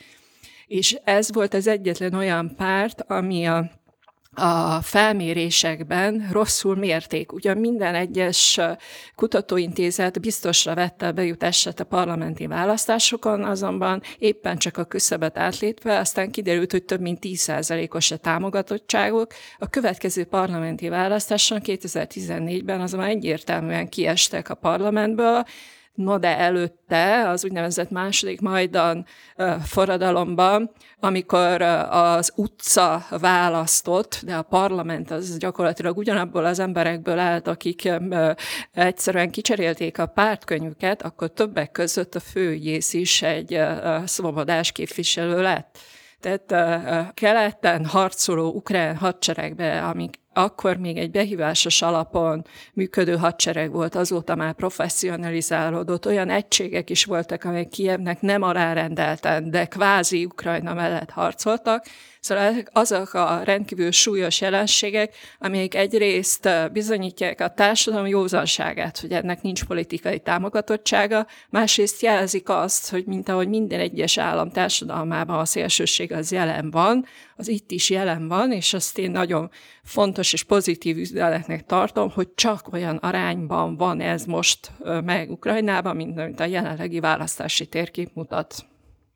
És 0.66 0.98
ez 1.04 1.32
volt 1.32 1.54
az 1.54 1.66
egyetlen 1.66 2.14
olyan 2.14 2.54
párt, 2.56 3.00
ami 3.00 3.46
a 3.46 3.70
a 4.34 4.80
felmérésekben 4.82 6.28
rosszul 6.32 6.76
mérték. 6.76 7.32
Ugyan 7.32 7.56
minden 7.56 7.94
egyes 7.94 8.60
kutatóintézet 9.14 10.20
biztosra 10.20 10.74
vette 10.74 11.06
a 11.06 11.12
bejutását 11.12 11.80
a 11.80 11.84
parlamenti 11.84 12.46
választásokon, 12.46 13.44
azonban 13.44 14.02
éppen 14.18 14.58
csak 14.58 14.76
a 14.76 14.84
küszöbet 14.84 15.38
átlépve, 15.38 15.98
aztán 15.98 16.30
kiderült, 16.30 16.70
hogy 16.70 16.84
több 16.84 17.00
mint 17.00 17.18
10%-os 17.22 18.10
a 18.10 18.16
támogatottságuk. 18.16 19.32
A 19.58 19.68
következő 19.68 20.24
parlamenti 20.24 20.88
választáson 20.88 21.60
2014-ben 21.64 22.80
azonban 22.80 23.08
egyértelműen 23.08 23.88
kiestek 23.88 24.48
a 24.48 24.54
parlamentből, 24.54 25.44
No 25.94 26.18
de 26.18 26.38
előtte, 26.38 27.28
az 27.28 27.44
úgynevezett 27.44 27.90
második 27.90 28.40
Majdan 28.40 29.06
forradalomban, 29.62 30.70
amikor 31.00 31.62
az 31.90 32.32
utca 32.36 33.06
választott, 33.10 34.20
de 34.24 34.34
a 34.34 34.42
parlament 34.42 35.10
az 35.10 35.38
gyakorlatilag 35.38 35.96
ugyanabból 35.96 36.44
az 36.44 36.58
emberekből 36.58 37.18
állt, 37.18 37.48
akik 37.48 37.92
egyszerűen 38.72 39.30
kicserélték 39.30 39.98
a 39.98 40.06
pártkönyvüket, 40.06 41.02
akkor 41.02 41.32
többek 41.32 41.70
között 41.70 42.14
a 42.14 42.20
főügyész 42.20 42.92
is 42.92 43.22
egy 43.22 43.60
szobodás 44.04 44.72
képviselő 44.72 45.42
lett. 45.42 45.78
Tehát 46.20 47.14
keleten 47.14 47.84
harcoló 47.84 48.52
ukrán 48.52 48.96
hadseregbe, 48.96 49.82
amik 49.84 50.19
akkor 50.32 50.76
még 50.76 50.96
egy 50.96 51.10
behívásos 51.10 51.82
alapon 51.82 52.46
működő 52.72 53.16
hadsereg 53.16 53.72
volt, 53.72 53.94
azóta 53.94 54.34
már 54.34 54.52
professzionalizálódott, 54.52 56.06
olyan 56.06 56.30
egységek 56.30 56.90
is 56.90 57.04
voltak, 57.04 57.44
amelyek 57.44 57.68
Kievnek 57.68 58.20
nem 58.20 58.42
alárendelten, 58.42 59.50
de 59.50 59.64
kvázi 59.64 60.24
Ukrajna 60.24 60.74
mellett 60.74 61.10
harcoltak, 61.10 61.84
Szóval 62.20 62.54
azok 62.72 63.14
a 63.14 63.42
rendkívül 63.44 63.90
súlyos 63.90 64.40
jelenségek, 64.40 65.14
amelyek 65.38 65.74
egyrészt 65.74 66.48
bizonyítják 66.72 67.40
a 67.40 67.48
társadalom 67.48 68.06
józanságát, 68.06 68.98
hogy 68.98 69.12
ennek 69.12 69.42
nincs 69.42 69.64
politikai 69.64 70.18
támogatottsága, 70.18 71.26
másrészt 71.50 72.02
jelzik 72.02 72.48
azt, 72.48 72.90
hogy 72.90 73.04
mint 73.06 73.28
ahogy 73.28 73.48
minden 73.48 73.80
egyes 73.80 74.18
állam 74.18 74.50
társadalmában 74.50 75.38
a 75.38 75.44
szélsőség 75.44 76.12
az 76.12 76.32
jelen 76.32 76.70
van, 76.70 77.06
az 77.36 77.48
itt 77.48 77.70
is 77.70 77.90
jelen 77.90 78.28
van, 78.28 78.52
és 78.52 78.74
azt 78.74 78.98
én 78.98 79.10
nagyon 79.10 79.50
fontos 79.82 80.32
és 80.32 80.42
pozitív 80.42 80.96
üzenetnek 80.96 81.66
tartom, 81.66 82.10
hogy 82.10 82.28
csak 82.34 82.72
olyan 82.72 82.96
arányban 82.96 83.76
van 83.76 84.00
ez 84.00 84.24
most 84.24 84.70
meg 85.04 85.30
Ukrajnában, 85.30 85.96
mint 85.96 86.18
amit 86.18 86.40
a 86.40 86.44
jelenlegi 86.44 87.00
választási 87.00 87.66
térkép 87.66 88.10
mutat. 88.14 88.69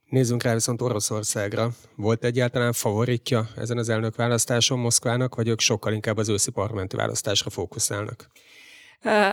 Nézzünk 0.08 0.42
rá 0.42 0.52
viszont 0.52 0.82
Oroszországra. 0.82 1.70
Volt 1.96 2.24
egyáltalán 2.24 2.72
favoritja 2.72 3.48
ezen 3.56 3.78
az 3.78 3.88
elnökválasztáson 3.88 4.78
Moszkvának, 4.78 5.34
vagy 5.34 5.48
ők 5.48 5.60
sokkal 5.60 5.92
inkább 5.92 6.16
az 6.16 6.28
őszi 6.28 6.50
parlamenti 6.50 6.96
választásra 6.96 7.50
fókuszálnak? 7.50 8.30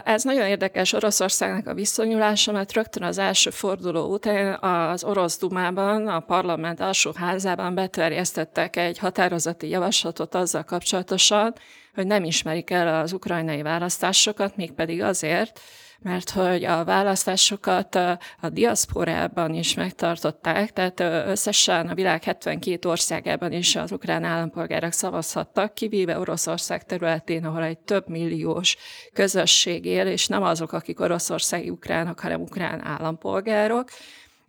Ez 0.03 0.23
nagyon 0.23 0.47
érdekes 0.47 0.93
Oroszországnak 0.93 1.67
a 1.67 1.73
viszonyulása, 1.73 2.51
mert 2.51 2.73
rögtön 2.73 3.03
az 3.03 3.17
első 3.17 3.49
forduló 3.49 4.13
után 4.13 4.53
az 4.63 5.03
orosz 5.03 5.39
dumában, 5.39 6.07
a 6.07 6.19
parlament 6.19 6.79
alsó 6.79 7.11
házában 7.15 7.75
beterjesztettek 7.75 8.75
egy 8.75 8.97
határozati 8.97 9.69
javaslatot 9.69 10.35
azzal 10.35 10.63
kapcsolatosan, 10.63 11.53
hogy 11.93 12.07
nem 12.07 12.23
ismerik 12.23 12.69
el 12.69 13.01
az 13.01 13.13
ukrajnai 13.13 13.61
választásokat, 13.61 14.55
mégpedig 14.55 15.01
azért, 15.01 15.59
mert 16.01 16.29
hogy 16.29 16.63
a 16.63 16.83
választásokat 16.83 17.95
a 18.41 18.49
diaszporában 18.49 19.53
is 19.53 19.73
megtartották, 19.73 20.73
tehát 20.73 20.99
összesen 21.27 21.87
a 21.87 21.93
világ 21.93 22.23
72 22.23 22.89
országában 22.89 23.51
is 23.51 23.75
az 23.75 23.91
ukrán 23.91 24.23
állampolgárok 24.23 24.91
szavazhattak, 24.91 25.73
kivéve 25.73 26.19
Oroszország 26.19 26.83
területén, 26.83 27.45
ahol 27.45 27.63
egy 27.63 27.79
több 27.79 28.07
milliós 28.07 28.77
közösség 29.13 29.85
él, 29.85 30.07
és 30.07 30.27
nem 30.27 30.43
azok, 30.43 30.73
akik 30.73 30.99
oroszországi 30.99 31.69
ukránok, 31.69 32.19
hanem 32.19 32.41
ukrán 32.41 32.85
állampolgárok. 32.85 33.89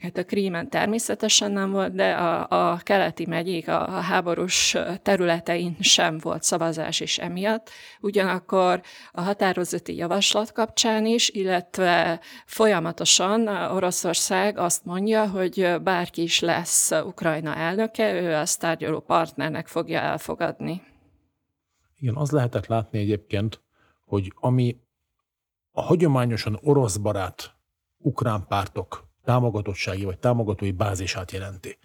Hát 0.03 0.17
a 0.17 0.25
Krímen 0.25 0.71
természetesen 0.71 1.53
nem 1.53 1.71
volt, 1.71 1.95
de 1.95 2.13
a, 2.13 2.71
a 2.73 2.77
keleti 2.77 3.27
megyék, 3.27 3.69
a, 3.69 3.97
a 3.97 4.01
háborús 4.01 4.77
területein 5.03 5.77
sem 5.81 6.19
volt 6.19 6.43
szavazás 6.43 7.01
is 7.01 7.19
emiatt. 7.19 7.71
Ugyanakkor 8.01 8.83
a 9.13 9.21
határozati 9.21 9.97
javaslat 9.97 10.53
kapcsán 10.53 11.07
is, 11.07 11.29
illetve 11.29 12.21
folyamatosan 12.47 13.49
Oroszország 13.49 14.59
azt 14.59 14.85
mondja, 14.85 15.29
hogy 15.29 15.77
bárki 15.83 16.23
is 16.23 16.41
lesz 16.41 16.91
Ukrajna 16.91 17.55
elnöke, 17.55 18.21
ő 18.21 18.35
azt 18.35 18.61
tárgyaló 18.61 19.01
partnernek 19.01 19.67
fogja 19.67 20.01
elfogadni. 20.01 20.83
Igen, 21.99 22.17
az 22.17 22.31
lehetett 22.31 22.67
látni 22.67 22.99
egyébként, 22.99 23.61
hogy 24.05 24.33
ami 24.35 24.81
a 25.73 25.83
hagyományosan 25.83 26.59
orosz 26.63 26.97
barát 26.97 27.55
ukrán 27.99 28.47
pártok 28.49 29.11
támogatottsági 29.25 30.05
vagy 30.05 30.19
támogatói 30.19 30.71
bázisát 30.71 31.33
jelenti. 31.33 31.79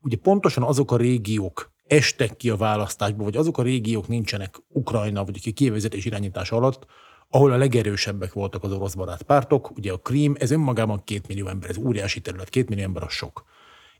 Ugye 0.00 0.16
pontosan 0.16 0.62
azok 0.62 0.92
a 0.92 0.96
régiók 0.96 1.72
estek 1.86 2.36
ki 2.36 2.50
a 2.50 2.56
választásba, 2.56 3.24
vagy 3.24 3.36
azok 3.36 3.58
a 3.58 3.62
régiók 3.62 4.08
nincsenek 4.08 4.62
Ukrajna 4.68 5.24
vagy 5.24 5.40
a 5.44 5.50
kivezetés 5.54 6.04
irányítás 6.04 6.50
alatt, 6.50 6.86
ahol 7.28 7.52
a 7.52 7.56
legerősebbek 7.56 8.32
voltak 8.32 8.64
az 8.64 8.72
orosz 8.72 8.94
barát 8.94 9.22
pártok. 9.22 9.70
Ugye 9.76 9.92
a 9.92 9.96
Krím, 9.96 10.34
ez 10.38 10.50
önmagában 10.50 11.04
két 11.04 11.28
millió 11.28 11.46
ember, 11.46 11.70
ez 11.70 11.76
óriási 11.76 12.20
terület, 12.20 12.48
két 12.48 12.68
millió 12.68 12.84
ember 12.84 13.02
a 13.02 13.08
sok. 13.08 13.44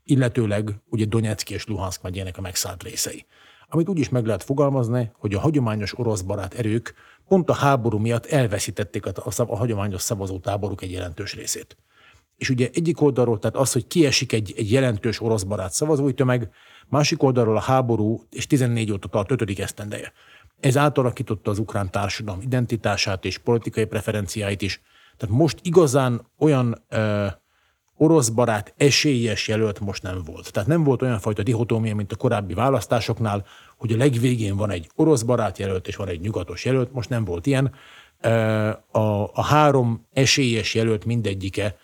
Illetőleg 0.03 0.81
ugye 0.89 1.05
Donetsk 1.05 1.49
és 1.49 1.65
Luhansk 1.65 2.01
megyének 2.01 2.37
a 2.37 2.41
megszállt 2.41 2.83
részei. 2.83 3.25
Amit 3.69 3.89
úgy 3.89 3.99
is 3.99 4.09
meg 4.09 4.25
lehet 4.25 4.43
fogalmazni, 4.43 5.11
hogy 5.17 5.33
a 5.33 5.39
hagyományos 5.39 5.99
orosz 5.99 6.21
barát 6.21 6.53
erők 6.53 6.93
pont 7.27 7.49
a 7.49 7.53
háború 7.53 7.97
miatt 7.97 8.25
elveszítették 8.25 9.05
a, 9.05 9.11
a, 9.15 9.41
a 9.47 9.57
hagyományos 9.57 10.01
szavazótáboruk 10.01 10.81
egy 10.81 10.91
jelentős 10.91 11.33
részét. 11.33 11.77
És 12.37 12.49
ugye 12.49 12.69
egyik 12.73 13.01
oldalról, 13.01 13.39
tehát 13.39 13.55
az, 13.55 13.71
hogy 13.71 13.87
kiesik 13.87 14.33
egy, 14.33 14.53
egy 14.57 14.71
jelentős 14.71 15.21
orosz 15.21 15.43
barát 15.43 15.73
szavazói 15.73 16.13
tömeg, 16.13 16.49
másik 16.87 17.23
oldalról 17.23 17.55
a 17.57 17.61
háború, 17.61 18.23
és 18.29 18.47
14 18.47 18.91
óta 18.91 19.07
tart 19.07 19.31
5. 19.31 19.59
esztendeje. 19.59 20.11
Ez 20.59 20.77
átalakította 20.77 21.51
az 21.51 21.59
ukrán 21.59 21.91
társadalom 21.91 22.41
identitását 22.41 23.25
és 23.25 23.37
politikai 23.37 23.85
preferenciáit 23.85 24.61
is. 24.61 24.81
Tehát 25.17 25.35
most 25.35 25.59
igazán 25.61 26.27
olyan 26.37 26.83
ö, 26.89 27.25
orosz 27.97 28.29
barát 28.29 28.73
esélyes 28.77 29.47
jelölt 29.47 29.79
most 29.79 30.03
nem 30.03 30.21
volt. 30.25 30.51
Tehát 30.51 30.69
nem 30.69 30.83
volt 30.83 31.01
olyan 31.01 31.19
fajta 31.19 31.43
dihotómia, 31.43 31.95
mint 31.95 32.11
a 32.11 32.15
korábbi 32.15 32.53
választásoknál, 32.53 33.45
hogy 33.77 33.91
a 33.91 33.97
legvégén 33.97 34.55
van 34.55 34.69
egy 34.69 34.89
orosz 34.95 35.21
barát 35.21 35.57
jelölt, 35.57 35.87
és 35.87 35.95
van 35.95 36.07
egy 36.07 36.19
nyugatos 36.19 36.65
jelölt, 36.65 36.93
most 36.93 37.09
nem 37.09 37.25
volt 37.25 37.45
ilyen. 37.45 37.73
A, 38.91 38.99
a 39.33 39.43
három 39.43 40.05
esélyes 40.13 40.73
jelölt 40.73 41.05
mindegyike 41.05 41.75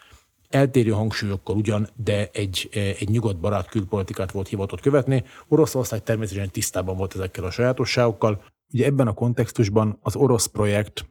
eltérő 0.49 0.91
hangsúlyokkal 0.91 1.55
ugyan, 1.55 1.89
de 1.95 2.29
egy, 2.33 2.69
e, 2.73 2.79
egy 2.79 3.09
nyugodt 3.09 3.39
barát 3.39 3.69
külpolitikát 3.69 4.31
volt 4.31 4.47
hivatott 4.47 4.81
követni. 4.81 5.23
Oroszország 5.47 6.03
természetesen 6.03 6.49
tisztában 6.49 6.97
volt 6.97 7.15
ezekkel 7.15 7.43
a 7.43 7.51
sajátosságokkal. 7.51 8.43
Ugye 8.73 8.85
ebben 8.85 9.07
a 9.07 9.13
kontextusban 9.13 9.99
az 10.01 10.15
orosz 10.15 10.45
projekt 10.45 11.09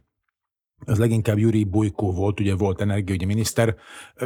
az 0.84 0.98
leginkább 0.98 1.38
Yuri 1.38 1.64
Bojko 1.64 2.12
volt, 2.12 2.40
ugye 2.40 2.54
volt 2.54 2.80
energiaügyi 2.80 3.24
miniszter, 3.24 3.76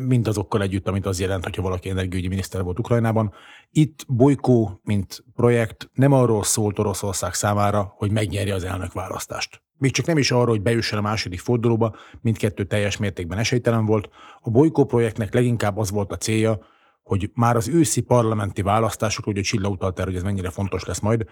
mind 0.01 0.29
azokkal 0.29 0.63
együtt, 0.63 0.89
amit 0.89 1.07
az 1.07 1.21
jelent, 1.21 1.45
hogyha 1.45 1.63
valaki 1.63 1.89
energiaügyi 1.89 2.29
miniszter 2.29 2.63
volt 2.63 2.79
Ukrajnában. 2.79 3.33
Itt 3.71 4.05
Bojko, 4.09 4.71
mint 4.83 5.25
projekt 5.35 5.91
nem 5.93 6.13
arról 6.13 6.45
szólt 6.45 6.79
Oroszország 6.79 7.35
számára, 7.35 7.95
hogy 7.97 8.11
megnyerje 8.11 8.55
az 8.55 8.65
elnök 8.65 8.93
választást. 8.93 9.63
Még 9.83 9.93
csak 9.93 10.07
nem 10.07 10.19
is 10.19 10.31
arról, 10.31 10.47
hogy 10.47 10.63
beüssön 10.63 10.99
a 10.99 11.03
második 11.03 11.41
fordulóba, 11.41 11.97
mindkettő 12.21 12.65
teljes 12.65 12.97
mértékben 12.97 13.39
esélytelen 13.39 13.87
volt. 13.87 14.09
A 14.41 14.51
Bojko 14.51 14.85
projektnek 14.85 15.35
leginkább 15.35 15.79
az 15.79 15.91
volt 15.91 16.13
a 16.13 16.17
célja, 16.17 16.59
hogy 17.03 17.31
már 17.35 17.57
az 17.57 17.69
őszi 17.69 18.01
parlamenti 18.01 18.63
választások, 18.63 19.27
ugye 19.27 19.41
Csilla 19.41 19.69
utalt 19.69 19.99
erre, 19.99 20.09
hogy 20.09 20.17
ez 20.17 20.23
mennyire 20.23 20.51
fontos 20.51 20.85
lesz 20.85 21.01
majd, 21.01 21.25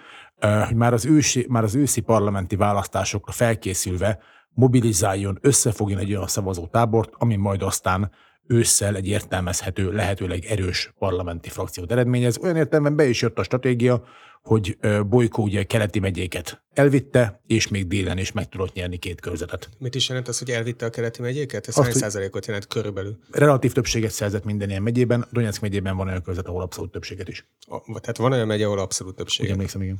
hogy 0.67 0.77
már 0.77 0.93
az 0.93 1.07
ősi, 1.07 1.47
már 1.49 1.63
az 1.63 1.75
őszi 1.75 2.01
parlamenti 2.01 2.57
választásokra 2.57 3.33
felkészülve 3.33 4.19
mobilizáljon, 4.51 5.39
összefogjon 5.41 5.99
egy 5.99 6.11
olyan 6.11 6.27
szavazó 6.27 6.67
tábort, 6.67 7.11
ami 7.19 7.37
majd 7.37 7.63
aztán 7.63 8.11
ősszel 8.47 8.97
egy 8.97 9.09
értelmezhető, 9.09 9.93
lehetőleg 9.93 10.45
erős 10.45 10.95
parlamenti 10.99 11.49
frakciót 11.49 11.93
eredményez. 11.93 12.39
Olyan 12.43 12.57
értelemben 12.57 12.97
be 12.97 13.09
is 13.09 13.23
jött 13.23 13.39
a 13.39 13.43
stratégia, 13.43 14.03
hogy 14.43 14.79
Bolykó 15.07 15.43
ugye 15.43 15.63
keleti 15.63 15.99
megyéket 15.99 16.63
elvitte, 16.75 17.41
és 17.47 17.69
még 17.69 17.87
délen 17.87 18.19
is 18.19 18.33
meg 18.33 18.49
tudott 18.49 18.73
nyerni 18.73 18.97
két 18.97 19.21
körzetet. 19.21 19.69
Mit 19.79 19.95
is 19.95 20.09
jelent 20.09 20.29
az, 20.29 20.39
hogy 20.39 20.51
elvitte 20.51 20.87
a 20.87 20.91
keleti 20.91 21.23
megyéket? 21.23 21.69
Ez 21.69 21.79
Azt, 21.79 21.87
hány 21.87 21.97
százalékot 21.97 22.47
jelent 22.47 22.67
körülbelül? 22.67 23.19
Relatív 23.31 23.73
többséget 23.73 24.11
szerzett 24.11 24.45
minden 24.45 24.69
ilyen 24.69 24.83
megyében. 24.83 25.27
Donetsk 25.33 25.61
megyében 25.61 25.97
van 25.97 26.09
olyan 26.09 26.23
körzet, 26.23 26.47
ahol 26.47 26.63
abszolút 26.63 26.91
többséget 26.91 27.29
is. 27.29 27.47
A, 27.67 28.01
tehát 28.01 28.17
van 28.17 28.33
olyan 28.33 28.47
megye, 28.47 28.65
ahol 28.65 28.79
abszolút 28.79 29.17
többséget. 29.17 29.45
Igen, 29.45 29.55
emlékszem, 29.55 29.83
igen. 29.83 29.99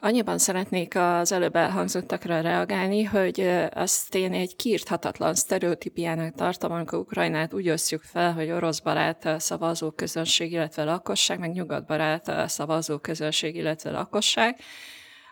Annyiban 0.00 0.38
szeretnék 0.38 0.96
az 0.96 1.32
előbb 1.32 1.56
elhangzottakra 1.56 2.40
reagálni, 2.40 3.04
hogy 3.04 3.40
azt 3.74 4.14
én 4.14 4.32
egy 4.32 4.56
kiirthatatlan 4.56 5.34
sztereotípiának 5.34 6.34
tartom, 6.34 6.72
amikor 6.72 6.98
Ukrajnát 6.98 7.54
úgy 7.54 7.70
osztjuk 7.70 8.02
fel, 8.02 8.32
hogy 8.32 8.50
orosz 8.50 8.80
barát 8.80 9.40
szavazó 9.40 9.90
közönség, 9.90 10.52
illetve 10.52 10.84
lakosság, 10.84 11.38
meg 11.38 11.52
nyugatbarát 11.52 12.48
szavazó 12.48 12.98
közönség, 12.98 13.56
illetve 13.56 13.90
lakosság, 13.90 14.60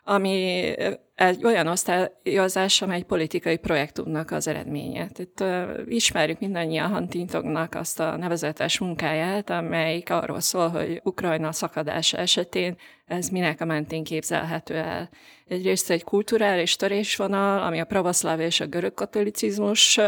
ami 0.04 0.72
egy 1.14 1.44
olyan 1.44 1.66
osztályozás, 1.66 2.82
amely 2.82 2.96
egy 2.96 3.04
politikai 3.04 3.56
projektumnak 3.56 4.30
az 4.30 4.48
eredménye. 4.48 5.08
Itt 5.18 5.40
uh, 5.40 5.70
ismerjük 5.86 6.38
mindannyian 6.38 6.92
Huntingtonnak 6.92 7.74
azt 7.74 8.00
a 8.00 8.16
nevezetes 8.16 8.78
munkáját, 8.78 9.50
amelyik 9.50 10.10
arról 10.10 10.40
szól, 10.40 10.68
hogy 10.68 11.00
Ukrajna 11.04 11.52
szakadása 11.52 12.16
esetén 12.16 12.76
ez 13.12 13.28
minek 13.28 13.60
a 13.60 13.64
mentén 13.64 14.04
képzelhető 14.04 14.74
el. 14.74 15.08
Egyrészt 15.48 15.90
egy 15.90 16.04
kulturális 16.04 16.76
törésvonal, 16.76 17.62
ami 17.62 17.80
a 17.80 17.84
pravoszláv 17.84 18.40
és 18.40 18.60
a 18.60 18.66
görög 18.66 18.94
katolicizmus 18.94 20.00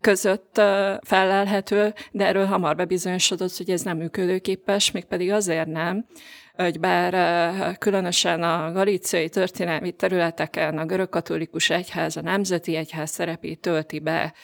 között 0.00 0.60
felelhető, 1.02 1.94
de 2.10 2.26
erről 2.26 2.46
hamar 2.46 2.76
bebizonyosodott, 2.76 3.56
hogy 3.56 3.70
ez 3.70 3.82
nem 3.82 3.96
működőképes, 3.96 4.90
mégpedig 4.90 5.30
azért 5.30 5.66
nem, 5.66 6.06
hogy 6.54 6.80
bár 6.80 7.78
különösen 7.78 8.42
a 8.42 8.72
galíciai 8.72 9.28
történelmi 9.28 9.92
területeken 9.92 10.78
a 10.78 10.86
görögkatolikus 10.86 11.70
egyház, 11.70 12.16
a 12.16 12.22
nemzeti 12.22 12.76
egyház 12.76 13.10
szerepét 13.10 13.60
tölti 13.60 13.98
be 13.98 14.34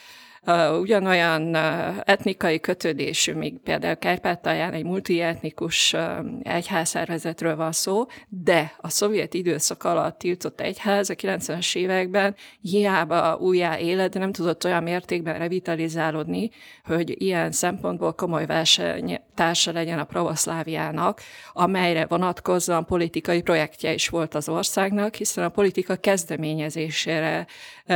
ugyanolyan 0.79 1.55
etnikai 2.03 2.59
kötődésű, 2.59 3.33
még 3.33 3.59
például 3.63 3.95
Kárpátalján 3.95 4.73
egy 4.73 4.83
multietnikus 4.83 5.95
egyházszervezetről 6.41 7.55
van 7.55 7.71
szó, 7.71 8.05
de 8.29 8.73
a 8.77 8.89
szovjet 8.89 9.33
időszak 9.33 9.83
alatt 9.83 10.19
tiltott 10.19 10.61
egyház 10.61 11.09
a 11.09 11.13
90-es 11.13 11.75
években 11.75 12.35
hiába 12.61 13.37
újjá 13.37 13.77
élet, 13.77 14.13
nem 14.13 14.31
tudott 14.31 14.65
olyan 14.65 14.83
mértékben 14.83 15.37
revitalizálódni, 15.37 16.49
hogy 16.85 17.21
ilyen 17.21 17.51
szempontból 17.51 18.13
komoly 18.13 18.45
versenytársa 18.45 19.71
legyen 19.71 19.99
a 19.99 20.03
pravoszláviának, 20.03 21.21
amelyre 21.53 22.05
vonatkozóan 22.05 22.85
politikai 22.85 23.41
projektje 23.41 23.93
is 23.93 24.09
volt 24.09 24.35
az 24.35 24.49
országnak, 24.49 25.15
hiszen 25.15 25.43
a 25.43 25.49
politika 25.49 25.95
kezdeményezésére 25.95 27.47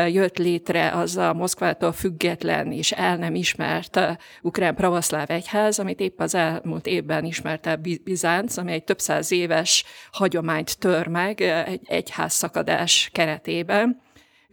jött 0.07 0.37
létre 0.37 0.91
az 0.91 1.17
a 1.17 1.33
Moszkvától 1.33 1.91
független 1.91 2.39
és 2.71 2.91
el 2.91 3.17
nem 3.17 3.35
ismert 3.35 3.99
ukrán 4.41 4.75
pravaszláv 4.75 5.29
egyház, 5.29 5.79
amit 5.79 5.99
épp 5.99 6.19
az 6.19 6.35
elmúlt 6.35 6.87
évben 6.87 7.25
ismerte 7.25 7.79
Bizánc, 8.03 8.57
ami 8.57 8.71
egy 8.71 8.83
több 8.83 8.99
száz 8.99 9.31
éves 9.31 9.83
hagyományt 10.11 10.79
tör 10.79 11.07
meg 11.07 11.41
egy 11.41 11.81
egyház 11.85 12.33
szakadás 12.33 13.09
keretében. 13.13 14.01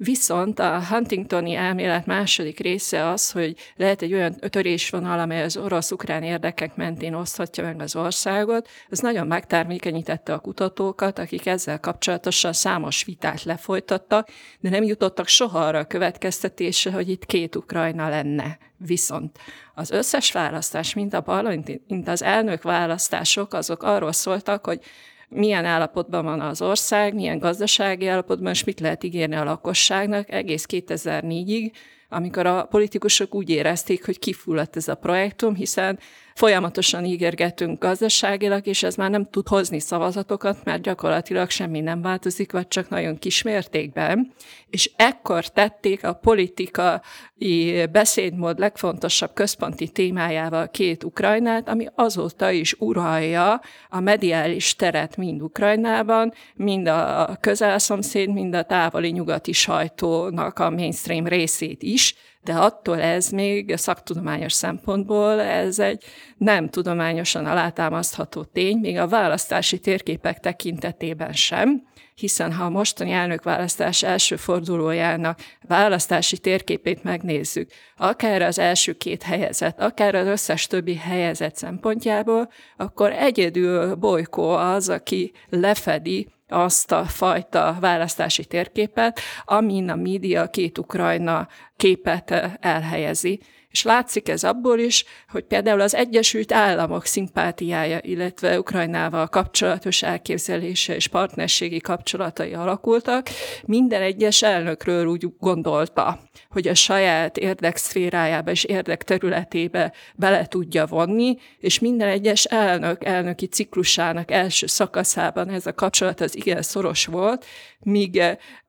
Viszont 0.00 0.59
a 0.59 0.83
Huntingtoni 0.88 1.55
elmélet 1.55 2.07
második 2.07 2.61
része 2.61 3.09
az, 3.09 3.31
hogy 3.31 3.57
lehet 3.76 4.02
egy 4.02 4.12
olyan 4.12 4.35
törésvonal, 4.35 5.19
amely 5.19 5.43
az 5.43 5.57
orosz-ukrán 5.57 6.23
érdekek 6.23 6.76
mentén 6.76 7.14
oszthatja 7.14 7.64
meg 7.64 7.81
az 7.81 7.97
országot. 7.97 8.69
Ez 8.90 8.99
nagyon 8.99 9.26
megtermékenyítette 9.26 10.33
a 10.33 10.38
kutatókat, 10.38 11.19
akik 11.19 11.47
ezzel 11.47 11.81
kapcsolatosan 11.81 12.52
számos 12.52 13.05
vitát 13.05 13.43
lefolytattak, 13.43 14.28
de 14.61 14.71
nem 14.71 14.83
jutottak 14.83 15.26
soha 15.26 15.59
arra 15.59 15.78
a 15.78 15.85
következtetésre, 15.85 16.90
hogy 16.90 17.09
itt 17.09 17.26
két 17.26 17.57
Ukrajna 17.57 18.09
lenne. 18.09 18.59
Viszont 18.76 19.38
az 19.75 19.90
összes 19.90 20.33
választás, 20.33 20.95
mint 20.95 21.14
a 21.14 21.21
parlament, 21.21 21.81
mint 21.88 22.09
az 22.09 22.23
elnök 22.23 22.62
választások, 22.62 23.55
azok 23.55 23.83
arról 23.83 24.12
szóltak, 24.12 24.67
hogy 24.67 24.81
milyen 25.28 25.64
állapotban 25.64 26.25
van 26.25 26.40
az 26.40 26.62
ország, 26.62 27.14
milyen 27.14 27.38
gazdasági 27.38 28.06
állapotban, 28.06 28.52
és 28.52 28.64
mit 28.64 28.80
lehet 28.80 29.04
ígérni 29.04 29.35
a 29.35 29.44
lakosságnak 29.44 30.32
egész 30.32 30.66
2004-ig, 30.68 31.73
amikor 32.08 32.47
a 32.47 32.64
politikusok 32.64 33.34
úgy 33.34 33.50
érezték, 33.50 34.04
hogy 34.04 34.19
kifulladt 34.19 34.76
ez 34.76 34.88
a 34.88 34.95
projektum, 34.95 35.54
hiszen 35.54 35.99
folyamatosan 36.39 37.05
ígérgetünk 37.05 37.83
gazdaságilag, 37.83 38.67
és 38.67 38.83
ez 38.83 38.95
már 38.95 39.11
nem 39.11 39.29
tud 39.31 39.49
hozni 39.49 39.81
szavazatokat, 39.81 40.65
mert 40.65 40.83
gyakorlatilag 40.83 41.51
semmi 41.51 41.81
nem 41.81 42.03
változik, 42.03 42.53
vagy 42.53 42.69
csak 42.69 42.89
nagyon 42.89 43.19
kis 43.19 43.43
mértékben. 43.43 44.33
És 44.71 44.91
ekkor 44.97 45.45
tették 45.45 46.05
a 46.05 46.13
politikai 46.13 47.87
beszédmód 47.93 48.59
legfontosabb 48.59 49.31
központi 49.35 49.89
témájával 49.89 50.69
két 50.71 51.05
Ukrajnát, 51.05 51.69
ami 51.69 51.87
azóta 51.95 52.51
is 52.51 52.75
uralja 52.79 53.61
a 53.89 54.01
mediális 54.01 54.77
teret 54.77 55.17
mind 55.17 55.43
Ukrajnában, 55.43 56.33
mind 56.55 56.87
a 56.87 57.37
közelszomszéd, 57.41 58.33
mind 58.33 58.55
a 58.55 58.63
távoli 58.63 59.11
nyugati 59.11 59.53
sajtónak 59.53 60.59
a 60.59 60.71
mainstream 60.71 61.27
részét 61.27 61.83
is, 61.83 62.15
de 62.45 62.53
attól 62.53 63.01
ez 63.01 63.29
még 63.29 63.77
szaktudományos 63.77 64.53
szempontból 64.53 65.41
ez 65.41 65.79
egy 65.79 66.05
nem 66.37 66.69
tudományosan 66.69 67.47
alátámasztható 67.47 68.45
tény, 68.45 68.79
még 68.79 68.97
a 68.97 69.09
választási 69.09 69.79
térképek 69.79 70.41
tekintetében 70.41 71.33
sem, 71.33 71.87
hiszen 72.15 72.53
ha 72.53 72.65
a 72.65 72.71
mostani 72.71 73.11
elnökválasztás 73.13 74.03
első 74.03 74.37
fordulójának 74.37 75.39
választási 75.67 76.39
térképét 76.39 77.03
megnézzük, 77.03 77.71
akár 77.97 78.43
az 78.43 78.59
első 78.59 78.93
két 78.93 79.23
helyezet, 79.23 79.81
akár 79.81 80.15
az 80.15 80.27
összes 80.27 80.67
többi 80.67 80.95
helyezet 80.95 81.57
szempontjából, 81.57 82.51
akkor 82.77 83.13
egyedül 83.13 83.95
Bolykó 83.95 84.51
az, 84.51 84.89
aki 84.89 85.33
lefedi 85.49 86.29
azt 86.49 86.93
a 86.93 87.04
fajta 87.04 87.76
választási 87.80 88.45
térképet, 88.45 89.21
amin 89.45 89.91
a 89.91 89.97
média 89.97 90.50
két 90.50 90.78
Ukrajna 90.78 91.49
képet 91.76 92.30
elhelyezi. 92.61 93.41
És 93.71 93.83
látszik 93.83 94.28
ez 94.28 94.45
abból 94.45 94.78
is, 94.78 95.04
hogy 95.28 95.45
például 95.45 95.81
az 95.81 95.95
Egyesült 95.95 96.52
Államok 96.52 97.04
szimpátiája, 97.04 97.99
illetve 98.02 98.59
Ukrajnával 98.59 99.26
kapcsolatos 99.26 100.02
elképzelése 100.02 100.95
és 100.95 101.07
partnerségi 101.07 101.81
kapcsolatai 101.81 102.54
alakultak. 102.54 103.28
Minden 103.67 104.02
egyes 104.02 104.43
elnökről 104.43 105.07
úgy 105.07 105.26
gondolta, 105.39 106.21
hogy 106.50 106.69
a 106.69 106.75
saját 106.75 107.37
érdekszférájába 107.37 108.50
és 108.50 108.65
érdekterületébe 108.65 109.93
bele 110.15 110.47
tudja 110.47 110.87
vonni, 110.87 111.37
és 111.59 111.78
minden 111.78 112.09
egyes 112.09 112.45
elnök 112.45 113.04
elnöki 113.04 113.47
ciklusának 113.47 114.31
első 114.31 114.67
szakaszában 114.67 115.49
ez 115.49 115.67
a 115.67 115.75
kapcsolat 115.75 116.21
az 116.21 116.37
igen 116.37 116.63
szoros 116.63 117.07
volt, 117.07 117.45
míg 117.78 118.23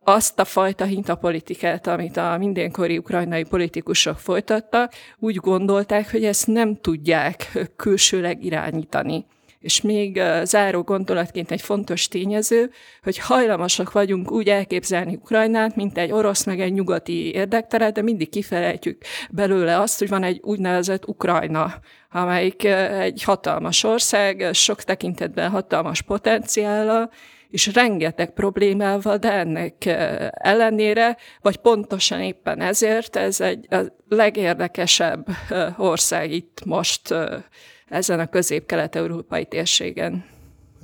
azt 0.03 0.39
a 0.39 0.45
fajta 0.45 0.85
hintapolitikát, 0.85 1.87
amit 1.87 2.17
a 2.17 2.37
mindenkori 2.37 2.97
ukrajnai 2.97 3.43
politikusok 3.43 4.19
folytattak, 4.19 4.93
úgy 5.19 5.35
gondolták, 5.35 6.11
hogy 6.11 6.25
ezt 6.25 6.47
nem 6.47 6.75
tudják 6.75 7.69
külsőleg 7.75 8.45
irányítani. 8.45 9.25
És 9.59 9.81
még 9.81 10.21
záró 10.43 10.81
gondolatként 10.81 11.51
egy 11.51 11.61
fontos 11.61 12.07
tényező, 12.07 12.71
hogy 13.03 13.17
hajlamosak 13.17 13.91
vagyunk 13.91 14.31
úgy 14.31 14.47
elképzelni 14.47 15.15
Ukrajnát, 15.15 15.75
mint 15.75 15.97
egy 15.97 16.11
orosz 16.11 16.45
meg 16.45 16.59
egy 16.59 16.73
nyugati 16.73 17.33
érdekteret, 17.33 17.93
de 17.93 18.01
mindig 18.01 18.29
kifelejtjük 18.29 19.01
belőle 19.29 19.79
azt, 19.79 19.99
hogy 19.99 20.09
van 20.09 20.23
egy 20.23 20.39
úgynevezett 20.43 21.07
Ukrajna, 21.07 21.73
amelyik 22.11 22.63
egy 22.63 23.23
hatalmas 23.23 23.83
ország, 23.83 24.49
sok 24.53 24.83
tekintetben 24.83 25.49
hatalmas 25.49 26.01
potenciállal, 26.01 27.11
és 27.49 27.73
rengeteg 27.73 28.33
problémával, 28.33 29.17
de 29.17 29.31
ennek 29.31 29.85
ellenére, 30.31 31.17
vagy 31.41 31.57
pontosan 31.57 32.21
éppen 32.21 32.61
ezért 32.61 33.15
ez 33.15 33.41
egy 33.41 33.73
a 33.73 33.79
legérdekesebb 34.07 35.27
ország 35.77 36.31
itt 36.31 36.65
most 36.65 37.15
ezen 37.87 38.19
a 38.19 38.27
közép-kelet-európai 38.27 39.45
térségen 39.45 40.25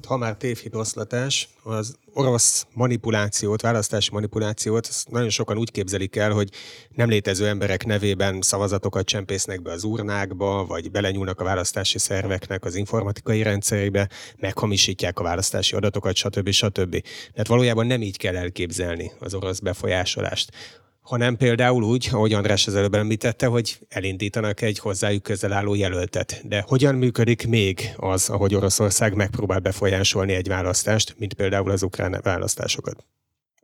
ha 0.06 0.18
már 0.18 0.36
tévhitoszlatás, 0.36 1.50
az 1.64 1.98
orosz 2.14 2.66
manipulációt, 2.74 3.62
választási 3.62 4.10
manipulációt, 4.12 4.88
azt 4.88 5.10
nagyon 5.10 5.30
sokan 5.30 5.58
úgy 5.58 5.72
képzelik 5.72 6.16
el, 6.16 6.32
hogy 6.32 6.50
nem 6.96 7.10
létező 7.10 7.48
emberek 7.48 7.86
nevében 7.86 8.42
szavazatokat 8.42 9.06
csempésznek 9.06 9.62
be 9.62 9.72
az 9.72 9.84
urnákba, 9.84 10.66
vagy 10.66 10.92
belenyúlnak 10.92 11.40
a 11.40 11.44
választási 11.44 11.98
szerveknek 11.98 12.66
az 12.66 12.76
informatikai 12.76 13.42
rendszerébe, 13.42 14.10
meghamisítják 14.38 15.20
a 15.20 15.24
választási 15.24 15.76
adatokat, 15.76 16.16
stb. 16.16 16.50
stb. 16.50 17.04
Tehát 17.32 17.48
valójában 17.48 17.88
nem 17.88 18.02
így 18.02 18.18
kell 18.18 18.36
elképzelni 18.36 19.12
az 19.20 19.34
orosz 19.34 19.60
befolyásolást 19.60 20.52
hanem 21.06 21.38
például 21.38 21.84
úgy, 21.84 22.10
ahogy 22.12 22.34
András 22.34 22.68
az 22.68 22.76
előbb 22.76 22.94
említette, 22.94 23.46
hogy 23.46 23.80
elindítanak 23.90 24.62
egy 24.62 24.80
hozzájuk 24.80 25.24
közel 25.24 25.54
álló 25.54 25.76
jelöltet. 25.76 26.42
De 26.44 26.64
hogyan 26.68 26.96
működik 26.96 27.48
még 27.48 27.90
az, 27.98 28.30
ahogy 28.30 28.56
Oroszország 28.56 29.14
megpróbál 29.14 29.60
befolyásolni 29.60 30.34
egy 30.34 30.48
választást, 30.48 31.16
mint 31.18 31.34
például 31.34 31.72
az 31.72 31.84
ukrán 31.84 32.20
választásokat? 32.24 33.06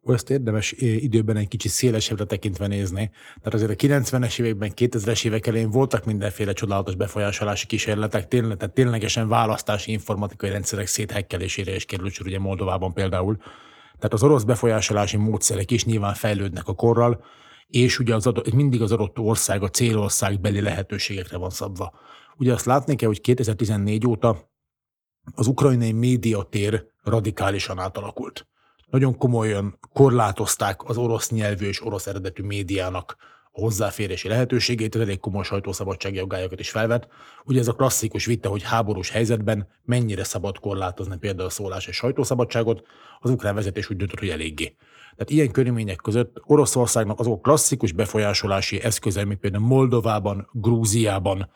ezt 0.05 0.29
érdemes 0.29 0.71
időben 0.77 1.37
egy 1.37 1.47
kicsit 1.47 1.71
szélesebbre 1.71 2.25
tekintve 2.25 2.67
nézni. 2.67 3.11
Tehát 3.37 3.53
azért 3.53 3.71
a 3.71 3.87
90-es 3.87 4.39
években, 4.39 4.71
2000-es 4.75 5.25
évek 5.25 5.47
elején 5.47 5.69
voltak 5.69 6.05
mindenféle 6.05 6.53
csodálatos 6.53 6.95
befolyásolási 6.95 7.67
kísérletek, 7.67 8.27
tényleg, 8.27 8.57
tehát 8.57 8.73
ténylegesen 8.73 9.27
választási 9.27 9.91
informatikai 9.91 10.49
rendszerek 10.49 10.87
széthekkelésére 10.87 11.75
is 11.75 11.85
került 11.85 12.13
sor, 12.13 12.27
ugye 12.27 12.39
Moldovában 12.39 12.93
például. 12.93 13.37
Tehát 14.01 14.13
az 14.13 14.23
orosz 14.23 14.43
befolyásolási 14.43 15.17
módszerek 15.17 15.71
is 15.71 15.85
nyilván 15.85 16.13
fejlődnek 16.13 16.67
a 16.67 16.73
korral, 16.73 17.23
és 17.67 17.99
ugye 17.99 18.15
az 18.15 18.27
adott, 18.27 18.53
mindig 18.53 18.81
az 18.81 18.91
adott 18.91 19.19
ország, 19.19 19.63
a 19.63 19.69
célország 19.69 20.39
beli 20.39 20.61
lehetőségekre 20.61 21.37
van 21.37 21.49
szabva. 21.49 21.93
Ugye 22.37 22.53
azt 22.53 22.65
látni 22.65 22.95
kell, 22.95 23.07
hogy 23.07 23.21
2014 23.21 24.07
óta 24.07 24.49
az 25.35 25.47
ukrajnai 25.47 25.91
médiatér 25.91 26.85
radikálisan 27.03 27.79
átalakult 27.79 28.45
nagyon 28.91 29.17
komolyan 29.17 29.79
korlátozták 29.93 30.89
az 30.89 30.97
orosz 30.97 31.29
nyelvű 31.29 31.67
és 31.67 31.85
orosz 31.85 32.07
eredetű 32.07 32.43
médiának 32.43 33.15
hozzáférési 33.51 34.27
lehetőségét, 34.27 34.95
ez 34.95 35.01
elég 35.01 35.19
komoly 35.19 35.43
sajtószabadsági 35.43 36.19
aggályokat 36.19 36.59
is 36.59 36.69
felvet. 36.69 37.07
Ugye 37.45 37.59
ez 37.59 37.67
a 37.67 37.73
klasszikus 37.73 38.25
vita, 38.25 38.49
hogy 38.49 38.63
háborús 38.63 39.09
helyzetben 39.09 39.67
mennyire 39.85 40.23
szabad 40.23 40.59
korlátozni 40.59 41.17
például 41.17 41.47
a 41.47 41.51
szólás 41.51 41.87
és 41.87 41.95
sajtószabadságot, 41.95 42.81
az 43.19 43.29
ukrán 43.29 43.55
vezetés 43.55 43.89
úgy 43.89 43.97
döntött, 43.97 44.19
hogy 44.19 44.29
eléggé. 44.29 44.75
Tehát 45.11 45.29
ilyen 45.29 45.51
körülmények 45.51 45.95
között 45.95 46.41
Oroszországnak 46.45 47.19
azok 47.19 47.33
a 47.33 47.39
klasszikus 47.39 47.91
befolyásolási 47.91 48.81
eszközei, 48.81 49.23
mint 49.23 49.39
például 49.39 49.65
Moldovában, 49.65 50.49
Grúziában, 50.51 51.49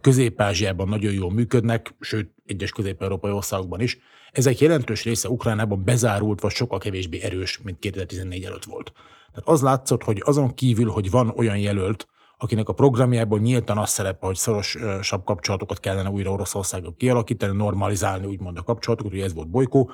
Közép-Ázsiában 0.00 0.88
nagyon 0.88 1.12
jól 1.12 1.32
működnek, 1.32 1.94
sőt, 2.00 2.30
egyes 2.46 2.72
közép-európai 2.72 3.30
országokban 3.30 3.80
is. 3.80 3.98
Ezek 4.32 4.58
jelentős 4.58 5.04
része 5.04 5.28
Ukrajnában 5.28 5.84
bezárult, 5.84 6.40
vagy 6.40 6.50
sokkal 6.50 6.78
kevésbé 6.78 7.20
erős, 7.20 7.60
mint 7.62 7.78
2014 7.78 8.44
előtt 8.44 8.64
volt. 8.64 8.92
Tehát 9.32 9.48
az 9.48 9.62
látszott, 9.62 10.02
hogy 10.02 10.22
azon 10.24 10.54
kívül, 10.54 10.90
hogy 10.90 11.10
van 11.10 11.32
olyan 11.36 11.58
jelölt, 11.58 12.08
akinek 12.38 12.68
a 12.68 12.72
programjából 12.72 13.38
nyíltan 13.38 13.78
az 13.78 13.90
szerepel, 13.90 14.28
hogy 14.28 14.36
szorosabb 14.36 15.24
kapcsolatokat 15.24 15.80
kellene 15.80 16.10
újra 16.10 16.30
Oroszországgal 16.30 16.94
kialakítani, 16.96 17.56
normalizálni 17.56 18.26
úgymond 18.26 18.58
a 18.58 18.62
kapcsolatokat, 18.62 19.12
hogy 19.12 19.22
ez 19.22 19.34
volt 19.34 19.50
bolykó. 19.50 19.90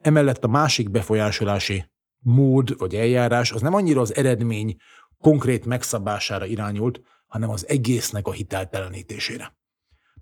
Emellett 0.00 0.44
a 0.44 0.48
másik 0.48 0.90
befolyásolási 0.90 1.84
mód 2.18 2.78
vagy 2.78 2.94
eljárás 2.94 3.52
az 3.52 3.60
nem 3.60 3.74
annyira 3.74 4.00
az 4.00 4.14
eredmény 4.14 4.76
konkrét 5.20 5.64
megszabására 5.64 6.44
irányult, 6.44 7.00
hanem 7.36 7.50
az 7.50 7.68
egésznek 7.68 8.26
a 8.26 8.32
hiteltelenítésére. 8.32 9.56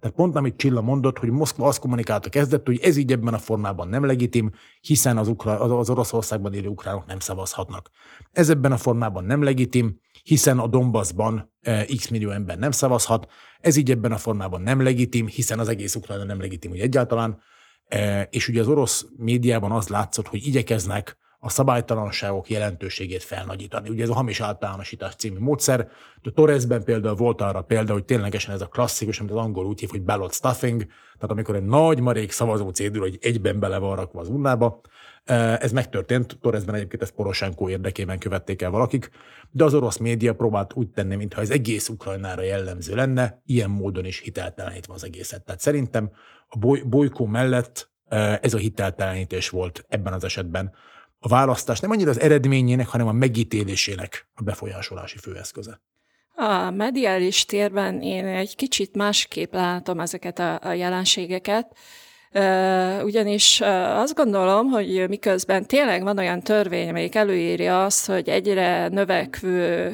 Tehát 0.01 0.17
pont 0.17 0.37
amit 0.37 0.57
Csilla 0.57 0.81
mondott, 0.81 1.19
hogy 1.19 1.31
Moszkva 1.31 1.67
azt 1.67 1.79
kommunikálta 1.79 2.29
kezdett, 2.29 2.67
hogy 2.67 2.81
ez 2.83 2.97
így 2.97 3.13
ebben 3.13 3.35
a 3.35 3.39
formában 3.39 3.89
nem 3.89 4.05
legitim, 4.05 4.51
hiszen 4.81 5.19
az, 5.19 5.29
Ukra- 5.29 5.61
az 5.61 5.91
Oroszországban 5.91 6.55
élő 6.55 6.69
ukránok 6.69 7.07
nem 7.07 7.19
szavazhatnak. 7.19 7.91
Ez 8.33 8.49
ebben 8.49 8.73
a 8.73 8.77
formában 8.77 9.25
nem 9.25 9.43
legitim, 9.43 10.01
hiszen 10.23 10.59
a 10.59 10.67
Donbassban 10.67 11.53
eh, 11.61 11.85
x 11.97 12.09
millió 12.09 12.31
ember 12.31 12.59
nem 12.59 12.71
szavazhat. 12.71 13.31
Ez 13.61 13.77
így 13.77 13.91
ebben 13.91 14.13
a 14.13 14.19
formában 14.19 14.63
nem 14.63 14.83
legitim, 14.83 15.27
hiszen 15.27 15.59
az 15.59 15.69
egész 15.69 15.95
Ukrajna 15.95 16.25
nem 16.25 16.41
legitim, 16.41 16.71
hogy 16.71 16.81
egyáltalán. 16.81 17.41
Eh, 17.85 18.27
és 18.31 18.49
ugye 18.49 18.61
az 18.61 18.69
orosz 18.69 19.07
médiában 19.17 19.73
az 19.73 19.89
látszott, 19.89 20.27
hogy 20.29 20.47
igyekeznek 20.47 21.17
a 21.45 21.49
szabálytalanságok 21.49 22.51
jelentőségét 22.51 23.23
felnagyítani. 23.23 23.89
Ugye 23.89 24.03
ez 24.03 24.09
a 24.09 24.15
hamis 24.15 24.41
általánosítás 24.41 25.15
című 25.15 25.39
módszer. 25.39 25.89
A 26.23 26.31
Torresben 26.31 26.85
például 26.85 27.15
volt 27.15 27.41
arra 27.41 27.63
példa, 27.63 27.93
hogy 27.93 28.05
ténylegesen 28.05 28.55
ez 28.55 28.61
a 28.61 28.67
klasszikus, 28.67 29.21
amit 29.21 29.33
az 29.33 29.39
angol 29.39 29.67
úgy 29.67 29.81
hív, 29.81 29.91
hogy 29.91 30.03
ballot 30.03 30.33
stuffing, 30.35 30.87
tehát 31.15 31.31
amikor 31.31 31.55
egy 31.55 31.65
nagy 31.65 32.01
marék 32.01 32.31
szavazó 32.31 32.71
cédül, 32.71 33.01
hogy 33.01 33.19
egyben 33.21 33.59
bele 33.61 33.79
van 33.79 33.97
rakva 33.97 34.21
az 34.21 34.29
urnába, 34.29 34.81
eh, 35.25 35.57
ez 35.59 35.73
megtörtént, 35.73 36.39
Torresben 36.41 36.75
egyébként 36.75 37.03
ezt 37.03 37.13
Poroshenko 37.13 37.69
érdekében 37.69 38.19
követték 38.19 38.63
el 38.63 38.71
valakik, 38.71 39.11
de 39.51 39.65
az 39.65 39.75
orosz 39.75 39.97
média 39.97 40.35
próbált 40.35 40.75
úgy 40.75 40.89
tenni, 40.89 41.17
mintha 41.17 41.41
ez 41.41 41.51
egész 41.51 41.89
Ukrajnára 41.89 42.43
jellemző 42.43 42.95
lenne, 42.95 43.43
ilyen 43.47 43.71
módon 43.71 44.05
is 44.05 44.19
hiteltelenítve 44.19 44.95
az 44.95 45.05
egészet. 45.05 45.45
Tehát 45.45 45.61
szerintem 45.61 46.11
a 46.49 46.59
boly- 46.59 46.89
bolykó 46.89 47.27
mellett 47.27 47.91
eh, 48.09 48.39
ez 48.43 48.55
a 48.55 48.59
hiteltelenítés 48.59 49.49
volt 49.49 49.85
ebben 49.89 50.13
az 50.13 50.25
esetben 50.25 50.73
a 51.25 51.29
választás 51.29 51.81
nem 51.81 51.91
annyira 51.91 52.11
az 52.11 52.21
eredményének, 52.21 52.89
hanem 52.89 53.07
a 53.07 53.13
megítélésének 53.13 54.29
a 54.35 54.43
befolyásolási 54.43 55.19
főeszköze. 55.19 55.81
A 56.35 56.71
mediális 56.71 57.45
térben 57.45 58.03
én 58.03 58.27
egy 58.27 58.57
kicsit 58.57 58.97
másképp 58.97 59.53
látom 59.53 60.01
ezeket 60.01 60.39
a, 60.39 60.61
a 60.63 60.73
jelenségeket, 60.73 61.77
ugyanis 63.05 63.61
azt 63.97 64.15
gondolom, 64.15 64.67
hogy 64.67 65.09
miközben 65.09 65.67
tényleg 65.67 66.03
van 66.03 66.19
olyan 66.19 66.41
törvény, 66.41 66.89
amelyik 66.89 67.15
előírja 67.15 67.85
azt, 67.85 68.07
hogy 68.07 68.29
egyre 68.29 68.89
növekvő 68.89 69.93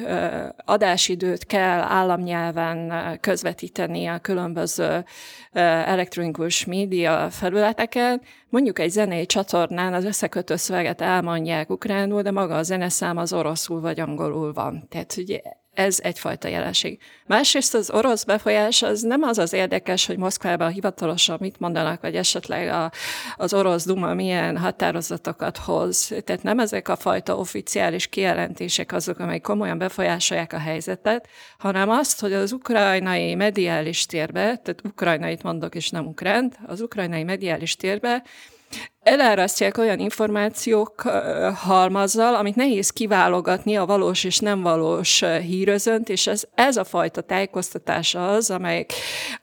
adásidőt 0.65 1.45
kell 1.45 1.79
államnyelven 1.79 2.91
közvetíteni 3.19 4.05
a 4.05 4.19
különböző 4.19 5.05
elektronikus 5.51 6.65
média 6.65 7.27
felületeken, 7.29 8.21
mondjuk 8.49 8.79
egy 8.79 8.89
zenei 8.89 9.25
csatornán 9.25 9.93
az 9.93 10.05
összekötő 10.05 10.55
szöveget 10.55 11.01
elmondják 11.01 11.69
ukránul, 11.69 12.21
de 12.21 12.31
maga 12.31 12.55
a 12.55 12.63
zeneszám 12.63 13.17
az 13.17 13.33
oroszul 13.33 13.81
vagy 13.81 13.99
angolul 13.99 14.53
van. 14.53 14.87
Tehát 14.89 15.13
ugye 15.17 15.39
ez 15.73 15.99
egyfajta 16.03 16.47
jelenség. 16.47 16.99
Másrészt 17.25 17.73
az 17.73 17.91
orosz 17.91 18.23
befolyás 18.23 18.81
az 18.81 19.01
nem 19.01 19.23
az 19.23 19.37
az 19.37 19.53
érdekes, 19.53 20.05
hogy 20.05 20.17
Moszkvában 20.17 20.71
hivatalosan 20.71 21.37
mit 21.39 21.59
mondanak, 21.59 22.01
vagy 22.01 22.15
esetleg 22.15 22.67
a, 22.67 22.91
az 23.35 23.53
orosz 23.53 23.85
Duma 23.85 24.13
milyen 24.13 24.57
határozatokat 24.57 25.57
hoz. 25.57 26.13
Tehát 26.23 26.43
nem 26.43 26.59
ezek 26.59 26.87
a 26.87 26.95
fajta 26.95 27.37
oficiális 27.37 28.07
kijelentések 28.07 28.91
azok, 28.91 29.19
amelyek 29.19 29.41
komolyan 29.41 29.77
befolyásolják 29.77 30.53
a 30.53 30.59
helyzetet, 30.59 31.27
hanem 31.57 31.89
azt, 31.89 32.21
hogy 32.21 32.33
az 32.33 32.51
ukrajnai 32.51 33.35
mediális 33.35 34.05
térbe, 34.05 34.41
tehát 34.41 34.81
ukrajnait 34.83 35.43
mondok 35.43 35.75
és 35.75 35.89
nem 35.89 36.05
ukránt, 36.05 36.59
az 36.65 36.81
ukrajnai 36.81 37.23
mediális 37.23 37.75
térbe 37.75 38.23
elárasztják 39.03 39.77
olyan 39.77 39.99
információk 39.99 41.01
halmazzal, 41.55 42.35
amit 42.35 42.55
nehéz 42.55 42.89
kiválogatni 42.89 43.77
a 43.77 43.85
valós 43.85 44.23
és 44.23 44.39
nem 44.39 44.61
valós 44.61 45.23
hírözönt, 45.41 46.09
és 46.09 46.27
ez, 46.27 46.43
ez 46.55 46.77
a 46.77 46.83
fajta 46.83 47.21
tájékoztatás 47.21 48.15
az, 48.15 48.49
amely 48.49 48.85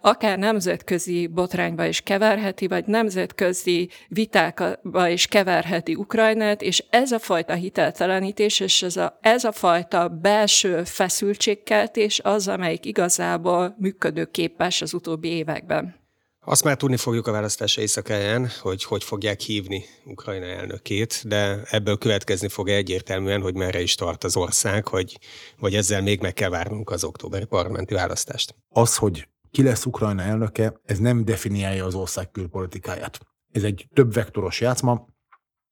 akár 0.01 0.39
nemzetközi 0.39 1.27
botrányba 1.27 1.85
is 1.85 2.01
keverheti, 2.01 2.67
vagy 2.67 2.85
nemzetközi 2.87 3.91
vitákba 4.09 5.09
is 5.09 5.27
keverheti 5.27 5.95
Ukrajnát, 5.95 6.63
és 6.63 6.85
ez 6.91 7.13
a 7.13 7.19
fajta 7.19 7.55
hiteltelenítés, 7.55 8.61
és 8.61 8.83
ez 8.83 8.97
a, 8.97 9.19
ez 9.21 9.45
a 9.45 9.53
fajta 9.53 10.09
belső 10.09 10.85
feszültségkeltés 10.85 12.21
az, 12.21 12.49
amelyik 12.49 12.87
igazából 12.87 13.75
működőképes 13.79 14.83
az 14.83 14.95
utóbbi 14.95 15.29
években. 15.29 16.07
Azt 16.51 16.65
már 16.65 16.77
tudni 16.77 16.97
fogjuk 16.97 17.27
a 17.27 17.33
választás 17.33 17.77
éjszakáján, 17.77 18.49
hogy 18.61 18.85
hogy 18.85 19.05
fogják 19.05 19.41
hívni 19.41 19.85
Ukrajna 20.05 20.47
elnökét, 20.47 21.23
de 21.27 21.63
ebből 21.65 21.99
következni 21.99 22.49
fog 22.49 22.69
egyértelműen, 22.69 23.41
hogy 23.41 23.55
merre 23.55 23.81
is 23.81 23.95
tart 23.95 24.25
az 24.25 24.37
ország, 24.37 24.87
hogy, 24.87 25.19
vagy 25.59 25.75
ezzel 25.75 26.03
még 26.03 26.21
meg 26.21 26.33
kell 26.33 26.49
várnunk 26.49 26.91
az 26.91 27.05
októberi 27.05 27.45
parlamenti 27.45 27.95
választást. 27.95 28.55
Az, 28.69 28.97
hogy 28.97 29.29
ki 29.51 29.63
lesz 29.63 29.85
Ukrajna 29.85 30.23
elnöke, 30.23 30.81
ez 30.85 30.99
nem 30.99 31.25
definiálja 31.25 31.85
az 31.85 31.95
ország 31.95 32.31
külpolitikáját. 32.31 33.19
Ez 33.53 33.63
egy 33.63 33.89
több 33.95 34.13
vektoros 34.13 34.61
játszma, 34.61 35.07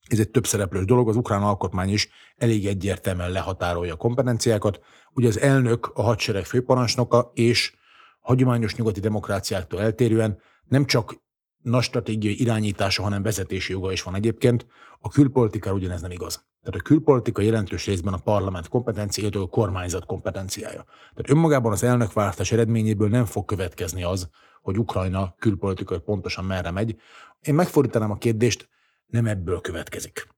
ez 0.09 0.19
egy 0.19 0.31
több 0.31 0.47
szereplős 0.47 0.85
dolog, 0.85 1.09
az 1.09 1.17
ukrán 1.17 1.43
alkotmány 1.43 1.93
is 1.93 2.09
elég 2.37 2.67
egyértelműen 2.67 3.31
lehatárolja 3.31 3.93
a 3.93 3.97
kompetenciákat. 3.97 4.81
Ugye 5.13 5.29
az 5.29 5.41
elnök 5.41 5.91
a 5.95 6.03
hadsereg 6.03 6.45
főparancsnoka, 6.45 7.31
és 7.35 7.75
hagyományos 8.21 8.75
nyugati 8.75 9.01
demokráciáktól 9.01 9.81
eltérően 9.81 10.39
nem 10.69 10.85
csak 10.85 11.25
nagy 11.63 11.83
stratégiai 11.83 12.41
irányítása, 12.41 13.03
hanem 13.03 13.23
vezetési 13.23 13.73
joga 13.73 13.93
is 13.93 14.03
van 14.03 14.15
egyébként. 14.15 14.67
A 15.01 15.09
külpolitika 15.09 15.73
ugyanez 15.73 16.01
nem 16.01 16.11
igaz. 16.11 16.45
Tehát 16.63 16.81
a 16.81 16.83
külpolitika 16.83 17.43
jelentős 17.43 17.87
részben 17.87 18.13
a 18.13 18.17
parlament 18.19 18.69
kompetenciája, 18.69 19.43
a 19.43 19.47
kormányzat 19.47 20.07
kompetenciája. 20.07 20.85
Tehát 20.85 21.31
önmagában 21.31 21.73
az 21.73 21.83
elnökválasztás 21.83 22.53
eredményéből 22.53 23.09
nem 23.09 23.25
fog 23.25 23.45
következni 23.45 24.03
az, 24.03 24.29
hogy 24.63 24.79
Ukrajna 24.79 25.35
külpolitikai 25.39 25.99
pontosan 25.99 26.45
merre 26.45 26.71
megy. 26.71 26.97
Én 27.41 27.55
megfordítanám 27.55 28.11
a 28.11 28.19
kérdést, 28.19 28.69
nem 29.07 29.27
ebből 29.27 29.61
következik. 29.61 30.29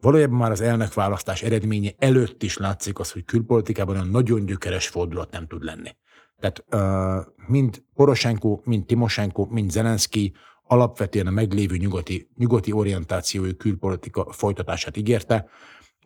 Valójában 0.00 0.38
már 0.38 0.50
az 0.50 0.60
elnökválasztás 0.60 1.42
eredménye 1.42 1.90
előtt 1.98 2.42
is 2.42 2.56
látszik 2.56 2.98
az, 2.98 3.12
hogy 3.12 3.24
külpolitikában 3.24 3.94
olyan 3.94 4.08
nagyon 4.08 4.46
gyökeres 4.46 4.88
fordulat 4.88 5.30
nem 5.30 5.46
tud 5.46 5.62
lenni. 5.62 5.96
Tehát 6.40 6.64
uh, 6.70 7.46
mind 7.46 7.82
Poroshenko, 7.94 8.60
mind 8.64 8.86
Timoshenko, 8.86 9.46
mind 9.50 9.70
Zelenszky 9.70 10.32
alapvetően 10.66 11.26
a 11.26 11.30
meglévő 11.30 11.76
nyugati, 11.76 12.30
nyugati 12.36 12.72
orientációjú 12.72 13.54
külpolitika 13.56 14.32
folytatását 14.32 14.96
ígérte. 14.96 15.48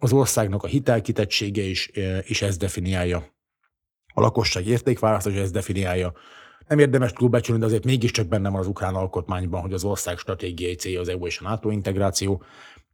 az 0.03 0.13
országnak 0.13 0.63
a 0.63 0.67
hitelkitettsége 0.67 1.63
is, 1.63 1.91
is 2.23 2.43
ezt 2.43 2.59
definiálja. 2.59 3.25
A 4.15 4.21
lakosság 4.21 4.67
értékválasztás 4.67 5.35
ezt 5.35 5.53
definiálja. 5.53 6.13
Nem 6.67 6.79
érdemes 6.79 7.13
túlbecsülni, 7.13 7.61
de 7.61 7.67
azért 7.67 7.85
mégiscsak 7.85 8.27
benne 8.27 8.49
van 8.49 8.61
az 8.61 8.67
ukrán 8.67 8.95
alkotmányban, 8.95 9.61
hogy 9.61 9.73
az 9.73 9.85
ország 9.85 10.19
stratégiai 10.19 10.75
célja 10.75 11.01
az 11.01 11.09
EU 11.09 11.27
és 11.27 11.39
a 11.39 11.49
NATO 11.49 11.71
integráció. 11.71 12.43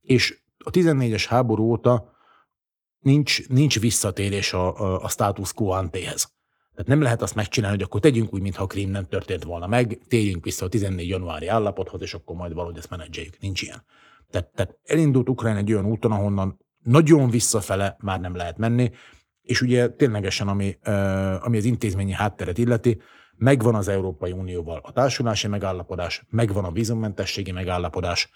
És 0.03 0.41
a 0.59 0.71
14-es 0.71 1.25
háború 1.29 1.71
óta 1.71 2.13
nincs, 2.99 3.49
nincs 3.49 3.81
visszatérés 3.81 4.53
a, 4.53 4.81
a, 4.81 5.03
a 5.03 5.09
status 5.09 5.53
quo 5.53 5.69
antéhez. 5.71 6.36
Tehát 6.77 6.91
nem 6.91 7.03
lehet 7.03 7.23
azt 7.23 7.35
megcsinálni, 7.35 7.77
hogy 7.77 7.85
akkor 7.85 8.01
tegyünk 8.01 8.35
úgy, 8.35 8.41
mintha 8.41 8.63
a 8.63 8.67
krím 8.67 8.91
nem 8.91 9.05
történt 9.05 9.45
volna 9.45 9.67
meg, 9.67 9.99
térjünk 10.09 10.45
vissza 10.45 10.65
a 10.65 10.69
14 10.69 11.09
januári 11.09 11.47
állapothoz, 11.47 12.03
és 12.03 12.15
akkor 12.15 12.37
majd 12.37 12.55
valahogy 12.55 12.79
ezt 12.79 12.91
menedzseljük. 12.91 13.39
Nincs 13.41 13.63
ilyen. 13.63 13.85
Tehát, 14.31 14.49
tehát 14.49 14.79
elindult 14.85 15.29
Ukrajna 15.29 15.59
egy 15.59 15.73
olyan 15.73 15.87
úton, 15.87 16.13
ahonnan 16.13 16.59
nagyon 16.83 17.31
visszafele 17.31 17.97
már 18.01 18.21
nem 18.21 18.37
lehet 18.37 18.59
menni, 18.59 18.91
és 19.43 19.61
ugye 19.61 19.89
ténylegesen, 19.89 20.49
ami, 20.49 20.79
ami 21.41 21.57
az 21.57 21.65
intézményi 21.65 22.13
hátteret 22.13 22.59
illeti, 22.59 23.01
megvan 23.37 23.75
az 23.75 23.89
Európai 23.89 24.33
Unióval 24.33 24.81
a 24.83 24.93
társulási 24.93 25.49
megállapodás, 25.49 26.25
megvan 26.31 26.65
a 26.65 26.73
vízummentességi 26.73 27.53
megállapodás, 27.53 28.31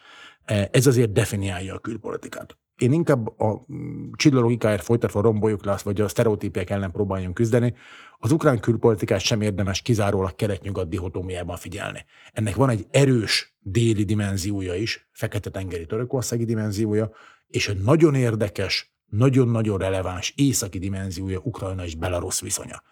ez 0.70 0.87
azért 0.87 1.12
definiálja 1.12 1.74
a 1.74 1.79
külpolitikát. 1.79 2.59
Én 2.81 2.93
inkább 2.93 3.40
a 3.40 3.64
mm, 3.73 4.11
csillalogikáért 4.12 4.83
folytatva 4.83 5.21
romboljuk 5.21 5.64
le 5.64 5.73
azt, 5.73 5.85
vagy 5.85 6.01
a 6.01 6.09
sztereotípiek 6.09 6.71
ellen 6.71 6.90
próbáljunk 6.90 7.35
küzdeni, 7.35 7.75
az 8.19 8.33
ukrán 8.33 8.61
külpolitikát 8.61 9.21
sem 9.21 9.40
érdemes 9.40 9.83
kizárólag 9.83 10.37
kelet-nyugat 10.37 10.88
dihotómiában 10.88 11.57
figyelni. 11.57 12.05
Ennek 12.33 12.55
van 12.55 12.69
egy 12.69 12.87
erős 12.90 13.57
déli 13.59 14.05
dimenziója 14.05 14.75
is, 14.75 15.09
fekete-tengeri 15.12 15.87
törökországi 15.87 16.45
dimenziója, 16.45 17.11
és 17.47 17.69
egy 17.69 17.83
nagyon 17.83 18.14
érdekes, 18.14 18.95
nagyon-nagyon 19.07 19.79
releváns 19.79 20.33
északi 20.37 20.79
dimenziója 20.79 21.40
Ukrajna 21.43 21.85
és 21.85 21.95
Belarus 21.95 22.40
viszonya. 22.40 22.83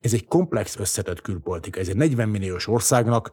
Ez 0.00 0.12
egy 0.12 0.26
komplex 0.26 0.76
összetett 0.76 1.20
külpolitika. 1.20 1.80
Ez 1.80 1.88
egy 1.88 1.96
40 1.96 2.28
milliós 2.28 2.68
országnak 2.68 3.32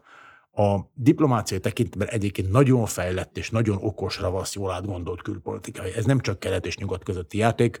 a 0.52 0.78
diplomáciai 0.94 1.60
tekintetben 1.60 2.08
egyébként 2.08 2.50
nagyon 2.50 2.86
fejlett 2.86 3.36
és 3.36 3.50
nagyon 3.50 3.78
okos, 3.80 4.20
ravasz, 4.20 4.54
jól 4.54 4.70
átgondolt 4.70 5.22
külpolitikai. 5.22 5.92
Ez 5.92 6.04
nem 6.04 6.20
csak 6.20 6.38
kelet 6.38 6.66
és 6.66 6.76
nyugat 6.76 7.04
közötti 7.04 7.38
játék, 7.38 7.80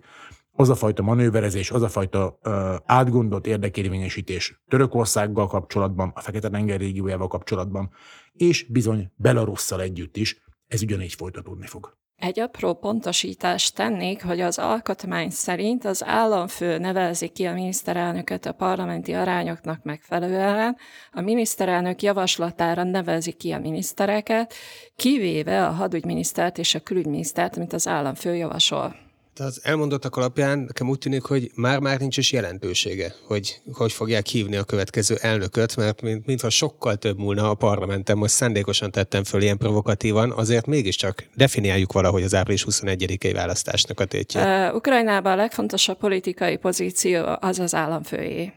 az 0.54 0.68
a 0.68 0.74
fajta 0.74 1.02
manőverezés, 1.02 1.70
az 1.70 1.82
a 1.82 1.88
fajta 1.88 2.38
ö, 2.42 2.74
átgondolt 2.84 3.46
érdekérvényesítés 3.46 4.62
Törökországgal 4.68 5.46
kapcsolatban, 5.46 6.12
a 6.14 6.20
Fekete-tenger 6.20 6.78
régiójával 6.78 7.28
kapcsolatban, 7.28 7.90
és 8.32 8.66
bizony 8.70 9.12
Belarusszal 9.16 9.80
együtt 9.80 10.16
is, 10.16 10.42
ez 10.66 10.82
ugyanígy 10.82 11.14
folytatódni 11.14 11.66
fog. 11.66 11.96
Egy 12.22 12.40
apró 12.40 12.74
pontosítást 12.74 13.74
tennék, 13.74 14.24
hogy 14.24 14.40
az 14.40 14.58
alkotmány 14.58 15.30
szerint 15.30 15.84
az 15.84 16.04
államfő 16.04 16.78
nevezi 16.78 17.28
ki 17.28 17.44
a 17.44 17.52
miniszterelnököt 17.52 18.46
a 18.46 18.52
parlamenti 18.52 19.12
arányoknak 19.12 19.82
megfelelően, 19.82 20.76
a 21.12 21.20
miniszterelnök 21.20 22.02
javaslatára 22.02 22.82
nevezi 22.82 23.32
ki 23.32 23.50
a 23.52 23.58
minisztereket, 23.58 24.54
kivéve 24.96 25.66
a 25.66 25.70
hadügyminisztert 25.70 26.58
és 26.58 26.74
a 26.74 26.80
külügyminisztert, 26.80 27.56
amit 27.56 27.72
az 27.72 27.88
államfő 27.88 28.34
javasol. 28.34 28.96
De 29.34 29.44
az 29.44 29.60
elmondottak 29.62 30.16
alapján 30.16 30.58
nekem 30.58 30.88
úgy 30.88 30.98
tűnik, 30.98 31.22
hogy 31.22 31.50
már-már 31.54 31.98
nincs 31.98 32.16
is 32.16 32.32
jelentősége, 32.32 33.14
hogy 33.26 33.60
hogy 33.72 33.92
fogják 33.92 34.26
hívni 34.26 34.56
a 34.56 34.64
következő 34.64 35.16
elnököt, 35.20 35.76
mert 35.76 36.02
mint, 36.02 36.26
mintha 36.26 36.50
sokkal 36.50 36.96
több 36.96 37.18
múlna 37.18 37.50
a 37.50 37.54
parlamenten, 37.54 38.16
most 38.16 38.34
szándékosan 38.34 38.90
tettem 38.90 39.24
föl 39.24 39.42
ilyen 39.42 39.58
provokatívan, 39.58 40.30
azért 40.30 40.66
mégiscsak 40.66 41.24
definiáljuk 41.34 41.92
valahogy 41.92 42.22
az 42.22 42.34
április 42.34 42.64
21-i 42.70 43.30
választásnak 43.34 44.00
a 44.00 44.04
tétjét. 44.04 44.44
Uh, 44.44 44.74
Ukrajnában 44.74 45.32
a 45.32 45.36
legfontosabb 45.36 45.98
politikai 45.98 46.56
pozíció 46.56 47.24
az 47.40 47.58
az 47.58 47.74
államfőjé 47.74 48.52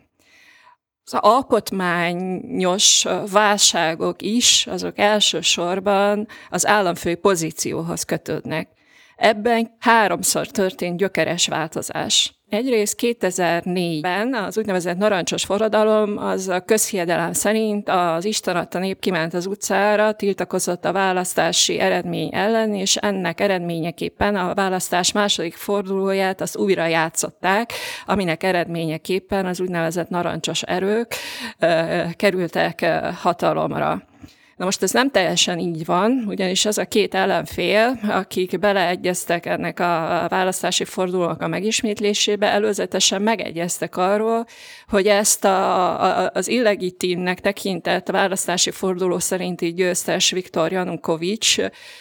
az 1.05 1.17
alkotmányos 1.21 3.05
válságok 3.31 4.21
is, 4.21 4.67
azok 4.67 4.97
elsősorban 4.97 6.27
az 6.49 6.65
államfői 6.67 7.15
pozícióhoz 7.15 8.03
kötődnek. 8.03 8.67
Ebben 9.15 9.75
háromszor 9.80 10.47
történt 10.47 10.97
gyökeres 10.97 11.47
változás. 11.47 12.36
Egyrészt 12.49 12.99
2004-ben 13.01 14.34
az 14.34 14.58
úgynevezett 14.58 14.97
narancsos 14.97 15.45
forradalom, 15.45 16.17
az 16.17 16.47
a 16.47 16.60
közhiedelem 16.60 17.34
szerint 17.34 17.89
az 17.89 18.25
Isten 18.25 18.56
adta 18.56 18.80
nép 18.80 18.99
kiment 18.99 19.34
az 19.34 19.45
utcára, 19.45 20.12
tiltakozott 20.12 20.86
a 20.86 20.91
választási 20.91 21.80
eredmény 21.80 22.30
ellen, 22.34 22.73
és 22.73 22.95
ennek 22.95 23.41
eredményeképpen 23.41 24.36
a 24.36 24.54
választás 24.54 25.12
második 25.12 25.54
fordulóját 25.54 26.41
az 26.41 26.58
újra 26.58 26.86
játszották, 26.86 27.73
aminek 28.06 28.43
eredményeképpen 28.43 29.45
az 29.45 29.60
úgynevezett 29.60 30.10
narancsos 30.10 30.62
erők 30.62 31.15
ö, 31.60 32.01
kerültek 32.15 32.86
hatalomra. 33.21 34.04
Na 34.56 34.65
most 34.65 34.84
ez 34.84 34.91
nem 34.91 35.12
teljesen 35.12 35.60
így 35.60 35.86
van, 35.86 36.24
ugyanis 36.28 36.65
az 36.65 36.78
a 36.78 36.86
két 36.86 37.13
ellenfél, 37.13 38.00
akik 38.10 38.60
beleegyeztek 38.60 39.46
ennek 39.46 39.80
a 39.80 40.26
választási 40.30 40.84
fordulónak 40.84 41.41
a 41.41 41.48
megismétlésébe, 41.48 42.52
előzetesen 42.52 43.22
megegyeztek 43.22 43.98
arról, 43.98 44.46
hogy 44.88 45.08
ezt 45.08 45.46
a, 45.46 46.02
a, 46.04 46.32
az 46.34 46.48
illegitimnek 46.48 47.39
tekintett 47.39 48.10
választási 48.10 48.72
forduló 48.72 49.20
szerinti 49.20 49.74
győztes 49.74 50.32
Viktor 50.32 50.72
Janukovics 50.72 51.56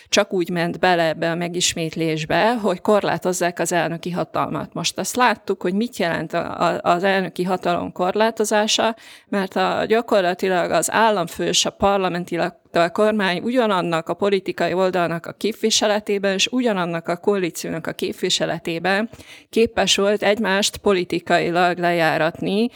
csak 0.09 0.33
úgy 0.33 0.51
ment 0.51 0.79
bele 0.79 1.03
ebbe 1.09 1.31
a 1.31 1.35
megismétlésbe, 1.35 2.55
hogy 2.55 2.81
korlátozzák 2.81 3.59
az 3.59 3.73
elnöki 3.73 4.11
hatalmat. 4.11 4.75
Most 4.75 4.99
azt 4.99 5.17
láttuk, 5.17 5.63
hogy 5.63 5.75
mit 5.75 5.97
jelent 5.97 6.33
a, 6.33 6.61
a, 6.61 6.79
az 6.83 7.05
elnöki 7.05 7.43
hatalom 7.43 7.93
korlátozása, 7.93 8.97
mert 9.29 9.57
a, 9.57 9.85
gyakorlatilag 9.87 10.71
az 10.71 10.91
államfő 10.93 11.47
és 11.47 11.65
a 11.65 11.71
parlamenti 11.71 12.43
a 12.81 12.91
kormány 12.91 13.41
ugyanannak 13.43 14.09
a 14.09 14.15
politikai 14.15 14.73
oldalnak 14.73 15.27
a 15.27 15.33
képviseletében 15.33 16.33
és 16.33 16.47
ugyanannak 16.47 17.09
a 17.09 17.17
koalíciónak 17.17 17.87
a 17.87 17.93
képviseletében 17.93 19.11
képes 19.51 19.97
volt 19.97 20.23
egymást 20.23 20.77
politikailag 20.77 21.79
lejáratni, 21.79 22.69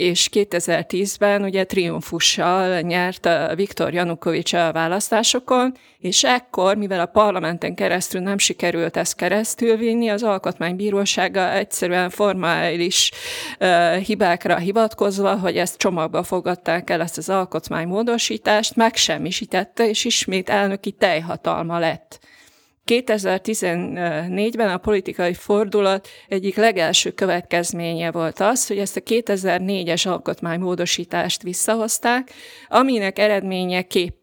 és 0.00 0.28
2010-ben 0.32 1.42
ugye 1.42 1.64
triumfussal 1.64 2.80
nyert 2.80 3.28
Viktor 3.54 3.92
Janukovics 3.92 4.52
a 4.52 4.72
választásokon, 4.72 5.76
és 5.98 6.24
ekkor, 6.24 6.76
mivel 6.76 7.00
a 7.00 7.06
parlamenten 7.06 7.74
keresztül 7.74 8.20
nem 8.20 8.38
sikerült 8.38 8.96
ezt 8.96 9.16
keresztül 9.16 9.76
vinni, 9.76 10.08
az 10.08 10.22
alkotmánybírósága 10.22 11.52
egyszerűen 11.52 12.10
formális 12.10 13.10
uh, 13.60 13.96
hibákra 13.96 14.56
hivatkozva, 14.56 15.38
hogy 15.38 15.56
ezt 15.56 15.76
csomagba 15.76 16.22
fogadták 16.22 16.90
el, 16.90 17.00
ezt 17.00 17.18
az 17.18 17.28
alkotmánymódosítást, 17.28 18.76
megsemmisítette, 18.76 19.88
és 19.88 20.04
ismét 20.04 20.48
elnöki 20.50 20.90
teljhatalma 20.90 21.78
lett. 21.78 22.20
2014-ben 22.90 24.68
a 24.68 24.76
politikai 24.76 25.34
fordulat 25.34 26.08
egyik 26.28 26.56
legelső 26.56 27.10
következménye 27.10 28.10
volt 28.10 28.40
az, 28.40 28.66
hogy 28.66 28.78
ezt 28.78 28.96
a 28.96 29.00
2004-es 29.00 30.08
alkotmánymódosítást 30.08 31.42
visszahozták, 31.42 32.30
aminek 32.68 33.18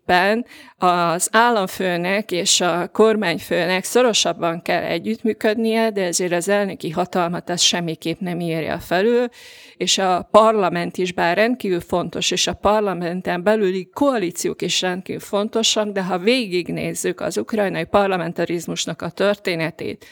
eredményeképpen 0.08 0.46
az 0.78 1.30
államfőnek 1.32 2.32
és 2.32 2.62
a 2.62 2.88
kormányfőnek 2.88 3.84
szorosabban 3.84 4.62
kell 4.62 4.84
együttműködnie, 4.84 5.92
de 5.92 6.04
ezért 6.04 6.32
az 6.32 6.50
elnöki 6.50 6.90
hatalmat 6.90 7.50
ez 7.50 7.62
semmiképp 7.62 8.20
nem 8.20 8.40
írja 8.40 8.80
felül, 8.80 9.28
és 9.78 9.98
a 9.98 10.28
parlament 10.32 10.98
is 10.98 11.14
bár 11.14 11.38
rendkívül 11.38 11.82
fontos, 11.82 12.32
és 12.32 12.48
a 12.48 12.54
parlamenten 12.54 13.44
belüli 13.44 13.90
koalíciók 13.94 14.62
is 14.62 14.82
rendkívül 14.82 15.22
fontosak, 15.22 15.90
de 15.90 16.04
ha 16.04 16.18
végignézzük 16.18 17.22
az 17.22 17.38
ukrajnai 17.38 17.86
parlamentarizmusnak 17.86 19.02
a 19.02 19.10
történetét, 19.10 20.06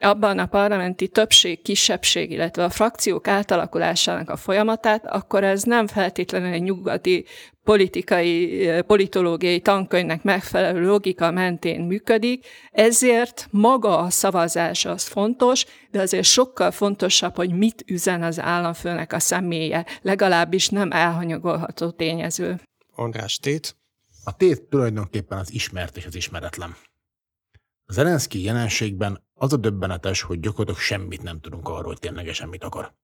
abban 0.00 0.38
a 0.38 0.46
parlamenti 0.46 1.08
többség, 1.08 1.62
kisebbség, 1.62 2.30
illetve 2.30 2.64
a 2.64 2.70
frakciók 2.70 3.28
átalakulásának 3.28 4.30
a 4.30 4.36
folyamatát, 4.36 5.06
akkor 5.06 5.44
ez 5.44 5.62
nem 5.62 5.86
feltétlenül 5.86 6.52
egy 6.52 6.62
nyugati 6.62 7.24
politikai, 7.64 8.68
politológiai 8.86 9.60
tankönyvnek 9.60 10.22
megfelelő 10.22 10.86
logika 10.86 11.30
mentén 11.30 11.80
működik, 11.80 12.46
ezért 12.70 13.48
maga 13.50 13.98
a 13.98 14.10
szavazás 14.10 14.84
az 14.84 15.06
fontos, 15.06 15.64
de 15.90 16.00
azért 16.00 16.24
sokkal 16.24 16.70
fontosabb, 16.70 17.36
hogy 17.36 17.50
mit 17.52 17.84
üzen 17.86 18.22
az 18.22 18.40
államfőnek 18.40 19.12
a 19.12 19.18
személye, 19.18 19.86
legalábbis 20.02 20.68
nem 20.68 20.90
elhanyagolható 20.90 21.90
tényező. 21.90 22.60
András 22.94 23.38
Tét? 23.38 23.76
A 24.24 24.36
tét 24.36 24.62
tulajdonképpen 24.62 25.38
az 25.38 25.52
ismert 25.52 25.96
és 25.96 26.06
az 26.06 26.14
ismeretlen. 26.14 26.76
Az 27.86 27.94
Zelenszky 27.94 28.42
jelenségben 28.42 29.22
az 29.40 29.52
a 29.52 29.56
döbbenetes, 29.56 30.22
hogy 30.22 30.40
gyakorlatilag 30.40 30.80
semmit 30.80 31.22
nem 31.22 31.40
tudunk 31.40 31.68
arról, 31.68 31.82
hogy 31.82 31.98
ténylegesen 31.98 32.48
mit 32.48 32.64
akar. 32.64 32.94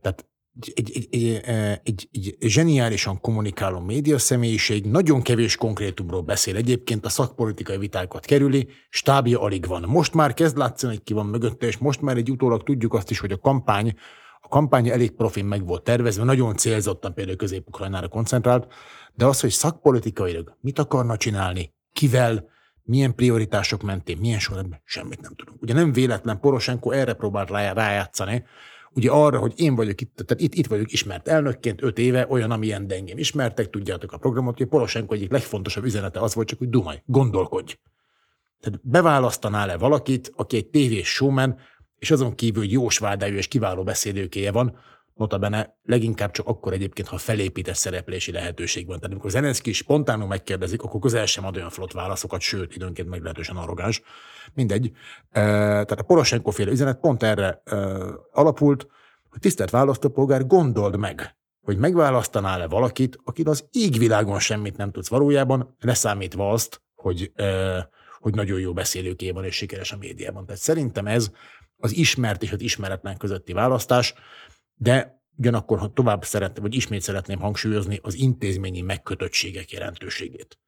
Tehát 0.00 0.26
egy, 0.74 0.92
egy, 0.94 1.08
egy, 1.10 1.40
egy, 1.82 2.08
egy 2.10 2.36
zseniálisan 2.40 3.20
kommunikáló 3.20 3.80
média 3.80 4.18
személyiség, 4.18 4.86
nagyon 4.86 5.22
kevés 5.22 5.56
konkrétumról 5.56 6.20
beszél 6.20 6.56
egyébként, 6.56 7.04
a 7.04 7.08
szakpolitikai 7.08 7.78
vitákat 7.78 8.24
kerüli, 8.24 8.68
stábja 8.88 9.40
alig 9.40 9.66
van. 9.66 9.82
Most 9.86 10.14
már 10.14 10.34
kezd 10.34 10.56
látszani, 10.56 10.92
hogy 10.92 11.02
ki 11.02 11.12
van 11.12 11.26
mögötte, 11.26 11.66
és 11.66 11.78
most 11.78 12.00
már 12.00 12.16
egy 12.16 12.30
utólag 12.30 12.62
tudjuk 12.62 12.94
azt 12.94 13.10
is, 13.10 13.18
hogy 13.18 13.32
a 13.32 13.38
kampány, 13.38 13.94
a 14.40 14.48
kampány 14.48 14.88
elég 14.88 15.10
profin 15.10 15.44
meg 15.44 15.66
volt 15.66 15.82
tervezve, 15.82 16.24
nagyon 16.24 16.56
célzottan 16.56 17.14
például 17.14 17.36
Közép-Ukrajnára 17.36 18.08
koncentrált, 18.08 18.72
de 19.14 19.26
az, 19.26 19.40
hogy 19.40 19.50
szakpolitikailag 19.50 20.56
mit 20.60 20.78
akarna 20.78 21.16
csinálni, 21.16 21.74
kivel, 21.92 22.50
milyen 22.82 23.14
prioritások 23.14 23.82
mentén, 23.82 24.18
milyen 24.18 24.38
sorrendben, 24.38 24.80
semmit 24.84 25.20
nem 25.20 25.34
tudunk. 25.34 25.62
Ugye 25.62 25.74
nem 25.74 25.92
véletlen 25.92 26.40
Poroshenko 26.40 26.90
erre 26.90 27.12
próbált 27.12 27.50
rájátszani, 27.50 28.44
ugye 28.94 29.10
arra, 29.10 29.38
hogy 29.38 29.52
én 29.56 29.74
vagyok 29.74 30.00
itt, 30.00 30.16
tehát 30.16 30.42
itt, 30.42 30.54
itt 30.54 30.66
vagyok 30.66 30.92
ismert 30.92 31.28
elnökként 31.28 31.82
öt 31.82 31.98
éve, 31.98 32.26
olyan, 32.28 32.50
amilyen 32.50 32.86
de 32.86 32.94
engem 32.94 33.18
ismertek, 33.18 33.70
tudjátok 33.70 34.12
a 34.12 34.18
programot, 34.18 34.56
hogy 34.56 34.66
Poroshenko 34.66 35.14
egyik 35.14 35.30
legfontosabb 35.30 35.84
üzenete 35.84 36.20
az 36.20 36.34
volt 36.34 36.48
csak, 36.48 36.58
hogy 36.58 36.68
dumaj, 36.68 37.02
gondolkodj. 37.06 37.78
Tehát 38.60 38.80
beválasztanál-e 38.82 39.76
valakit, 39.76 40.32
aki 40.36 40.56
egy 40.56 40.66
tévés 40.66 41.08
showman, 41.08 41.58
és 41.98 42.10
azon 42.10 42.34
kívül 42.34 42.64
jós 42.64 42.98
vádájú 42.98 43.36
és 43.36 43.48
kiváló 43.48 43.82
beszédőkéje 43.82 44.52
van, 44.52 44.76
notabene 45.14 45.76
leginkább 45.82 46.30
csak 46.30 46.46
akkor 46.46 46.72
egyébként, 46.72 47.08
ha 47.08 47.18
felépített 47.18 47.74
szereplési 47.74 48.32
lehetőség 48.32 48.86
van. 48.86 48.96
Tehát 48.96 49.12
amikor 49.12 49.30
Zelenszky 49.30 49.72
spontánul 49.72 50.26
megkérdezik, 50.26 50.82
akkor 50.82 51.00
közel 51.00 51.26
sem 51.26 51.44
ad 51.44 51.56
olyan 51.56 51.70
flott 51.70 51.92
válaszokat, 51.92 52.40
sőt, 52.40 52.74
időnként 52.74 53.08
meglehetősen 53.08 53.56
arrogáns. 53.56 54.02
Mindegy. 54.54 54.92
Tehát 55.30 56.00
a 56.00 56.02
Poroshenko 56.02 56.50
féle 56.50 56.70
üzenet 56.70 57.00
pont 57.00 57.22
erre 57.22 57.62
alapult, 58.32 58.86
hogy 59.28 59.40
tisztelt 59.40 59.70
választópolgár, 59.70 60.46
gondold 60.46 60.96
meg, 60.96 61.36
hogy 61.60 61.76
megválasztanál-e 61.76 62.66
valakit, 62.66 63.18
akit 63.24 63.48
az 63.48 63.68
égvilágon 63.70 64.38
semmit 64.38 64.76
nem 64.76 64.90
tudsz 64.90 65.08
valójában, 65.08 65.76
leszámítva 65.80 66.50
azt, 66.50 66.82
hogy, 66.94 67.32
hogy 68.18 68.34
nagyon 68.34 68.60
jó 68.60 68.72
beszélőké 68.72 69.30
van 69.30 69.44
és 69.44 69.54
sikeres 69.54 69.92
a 69.92 69.96
médiában. 69.96 70.46
Tehát 70.46 70.60
szerintem 70.60 71.06
ez 71.06 71.30
az 71.76 71.96
ismert 71.96 72.42
és 72.42 72.52
az 72.52 72.60
ismeretlen 72.60 73.16
közötti 73.16 73.52
választás, 73.52 74.14
de 74.82 75.20
ugyanakkor, 75.36 75.78
ha 75.78 75.92
tovább 75.92 76.24
szeretném, 76.24 76.62
vagy 76.62 76.74
ismét 76.74 77.00
szeretném 77.00 77.40
hangsúlyozni 77.40 77.98
az 78.02 78.14
intézményi 78.14 78.80
megkötöttségek 78.80 79.70
jelentőségét. 79.70 80.58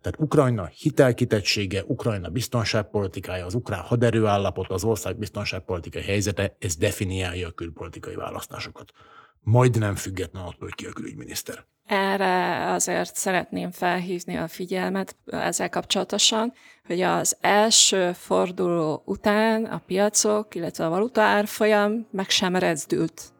Tehát 0.00 0.20
Ukrajna 0.20 0.66
hitelkitettsége, 0.66 1.84
Ukrajna 1.86 2.28
biztonságpolitikája, 2.28 3.46
az 3.46 3.54
ukrán 3.54 3.80
haderő 3.80 4.26
állapota, 4.26 4.74
az 4.74 4.84
ország 4.84 5.18
biztonságpolitikai 5.18 6.02
helyzete, 6.02 6.56
ez 6.58 6.76
definiálja 6.76 7.48
a 7.48 7.50
külpolitikai 7.50 8.14
választásokat. 8.14 8.92
Majd 9.40 9.78
nem 9.78 9.94
független 9.94 10.42
attól, 10.42 10.58
hogy 10.58 10.74
ki 10.74 10.86
a 10.86 10.92
külügyminiszter. 10.92 11.64
Erre 11.86 12.70
azért 12.72 13.14
szeretném 13.16 13.70
felhívni 13.70 14.36
a 14.36 14.48
figyelmet 14.48 15.16
ezzel 15.26 15.68
kapcsolatosan, 15.68 16.52
hogy 16.86 17.00
az 17.00 17.36
első 17.40 18.12
forduló 18.12 19.02
után 19.04 19.64
a 19.64 19.82
piacok, 19.86 20.54
illetve 20.54 20.86
a 20.86 20.90
valuta 20.90 21.22
árfolyam 21.22 22.06
meg 22.10 22.28
sem 22.28 22.56
rezdült 22.56 23.32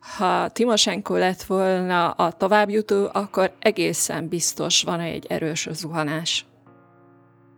ha 0.00 0.48
Timosenko 0.48 1.16
lett 1.16 1.42
volna 1.42 2.10
a 2.10 2.32
továbbjutó, 2.32 3.08
akkor 3.12 3.52
egészen 3.58 4.28
biztos 4.28 4.82
van 4.82 5.00
egy 5.00 5.26
erős 5.28 5.68
zuhanás. 5.72 6.46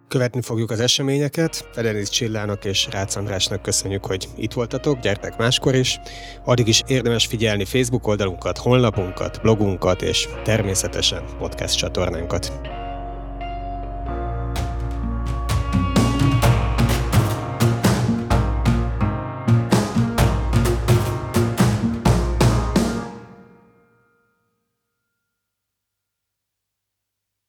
Követni 0.09 0.43
fogjuk 0.43 0.71
az 0.71 0.81
eseményeket. 0.81 1.69
Federiz 1.73 2.09
Csillának 2.09 2.65
és 2.65 2.89
Rácz 2.91 3.17
Andrásnak 3.17 3.63
köszönjük, 3.63 4.07
hogy 4.07 4.29
itt 4.37 4.53
voltatok, 4.53 5.01
gyertek 5.01 5.37
máskor 5.37 5.75
is. 5.75 6.01
Addig 6.45 6.69
is 6.69 6.83
érdemes 6.87 7.27
figyelni 7.27 7.65
Facebook 7.65 8.07
oldalunkat, 8.07 8.59
honlapunkat, 8.59 9.41
blogunkat 9.43 10.03
és 10.03 10.29
természetesen 10.45 11.25
podcast 11.39 11.77
csatornánkat. 11.77 12.53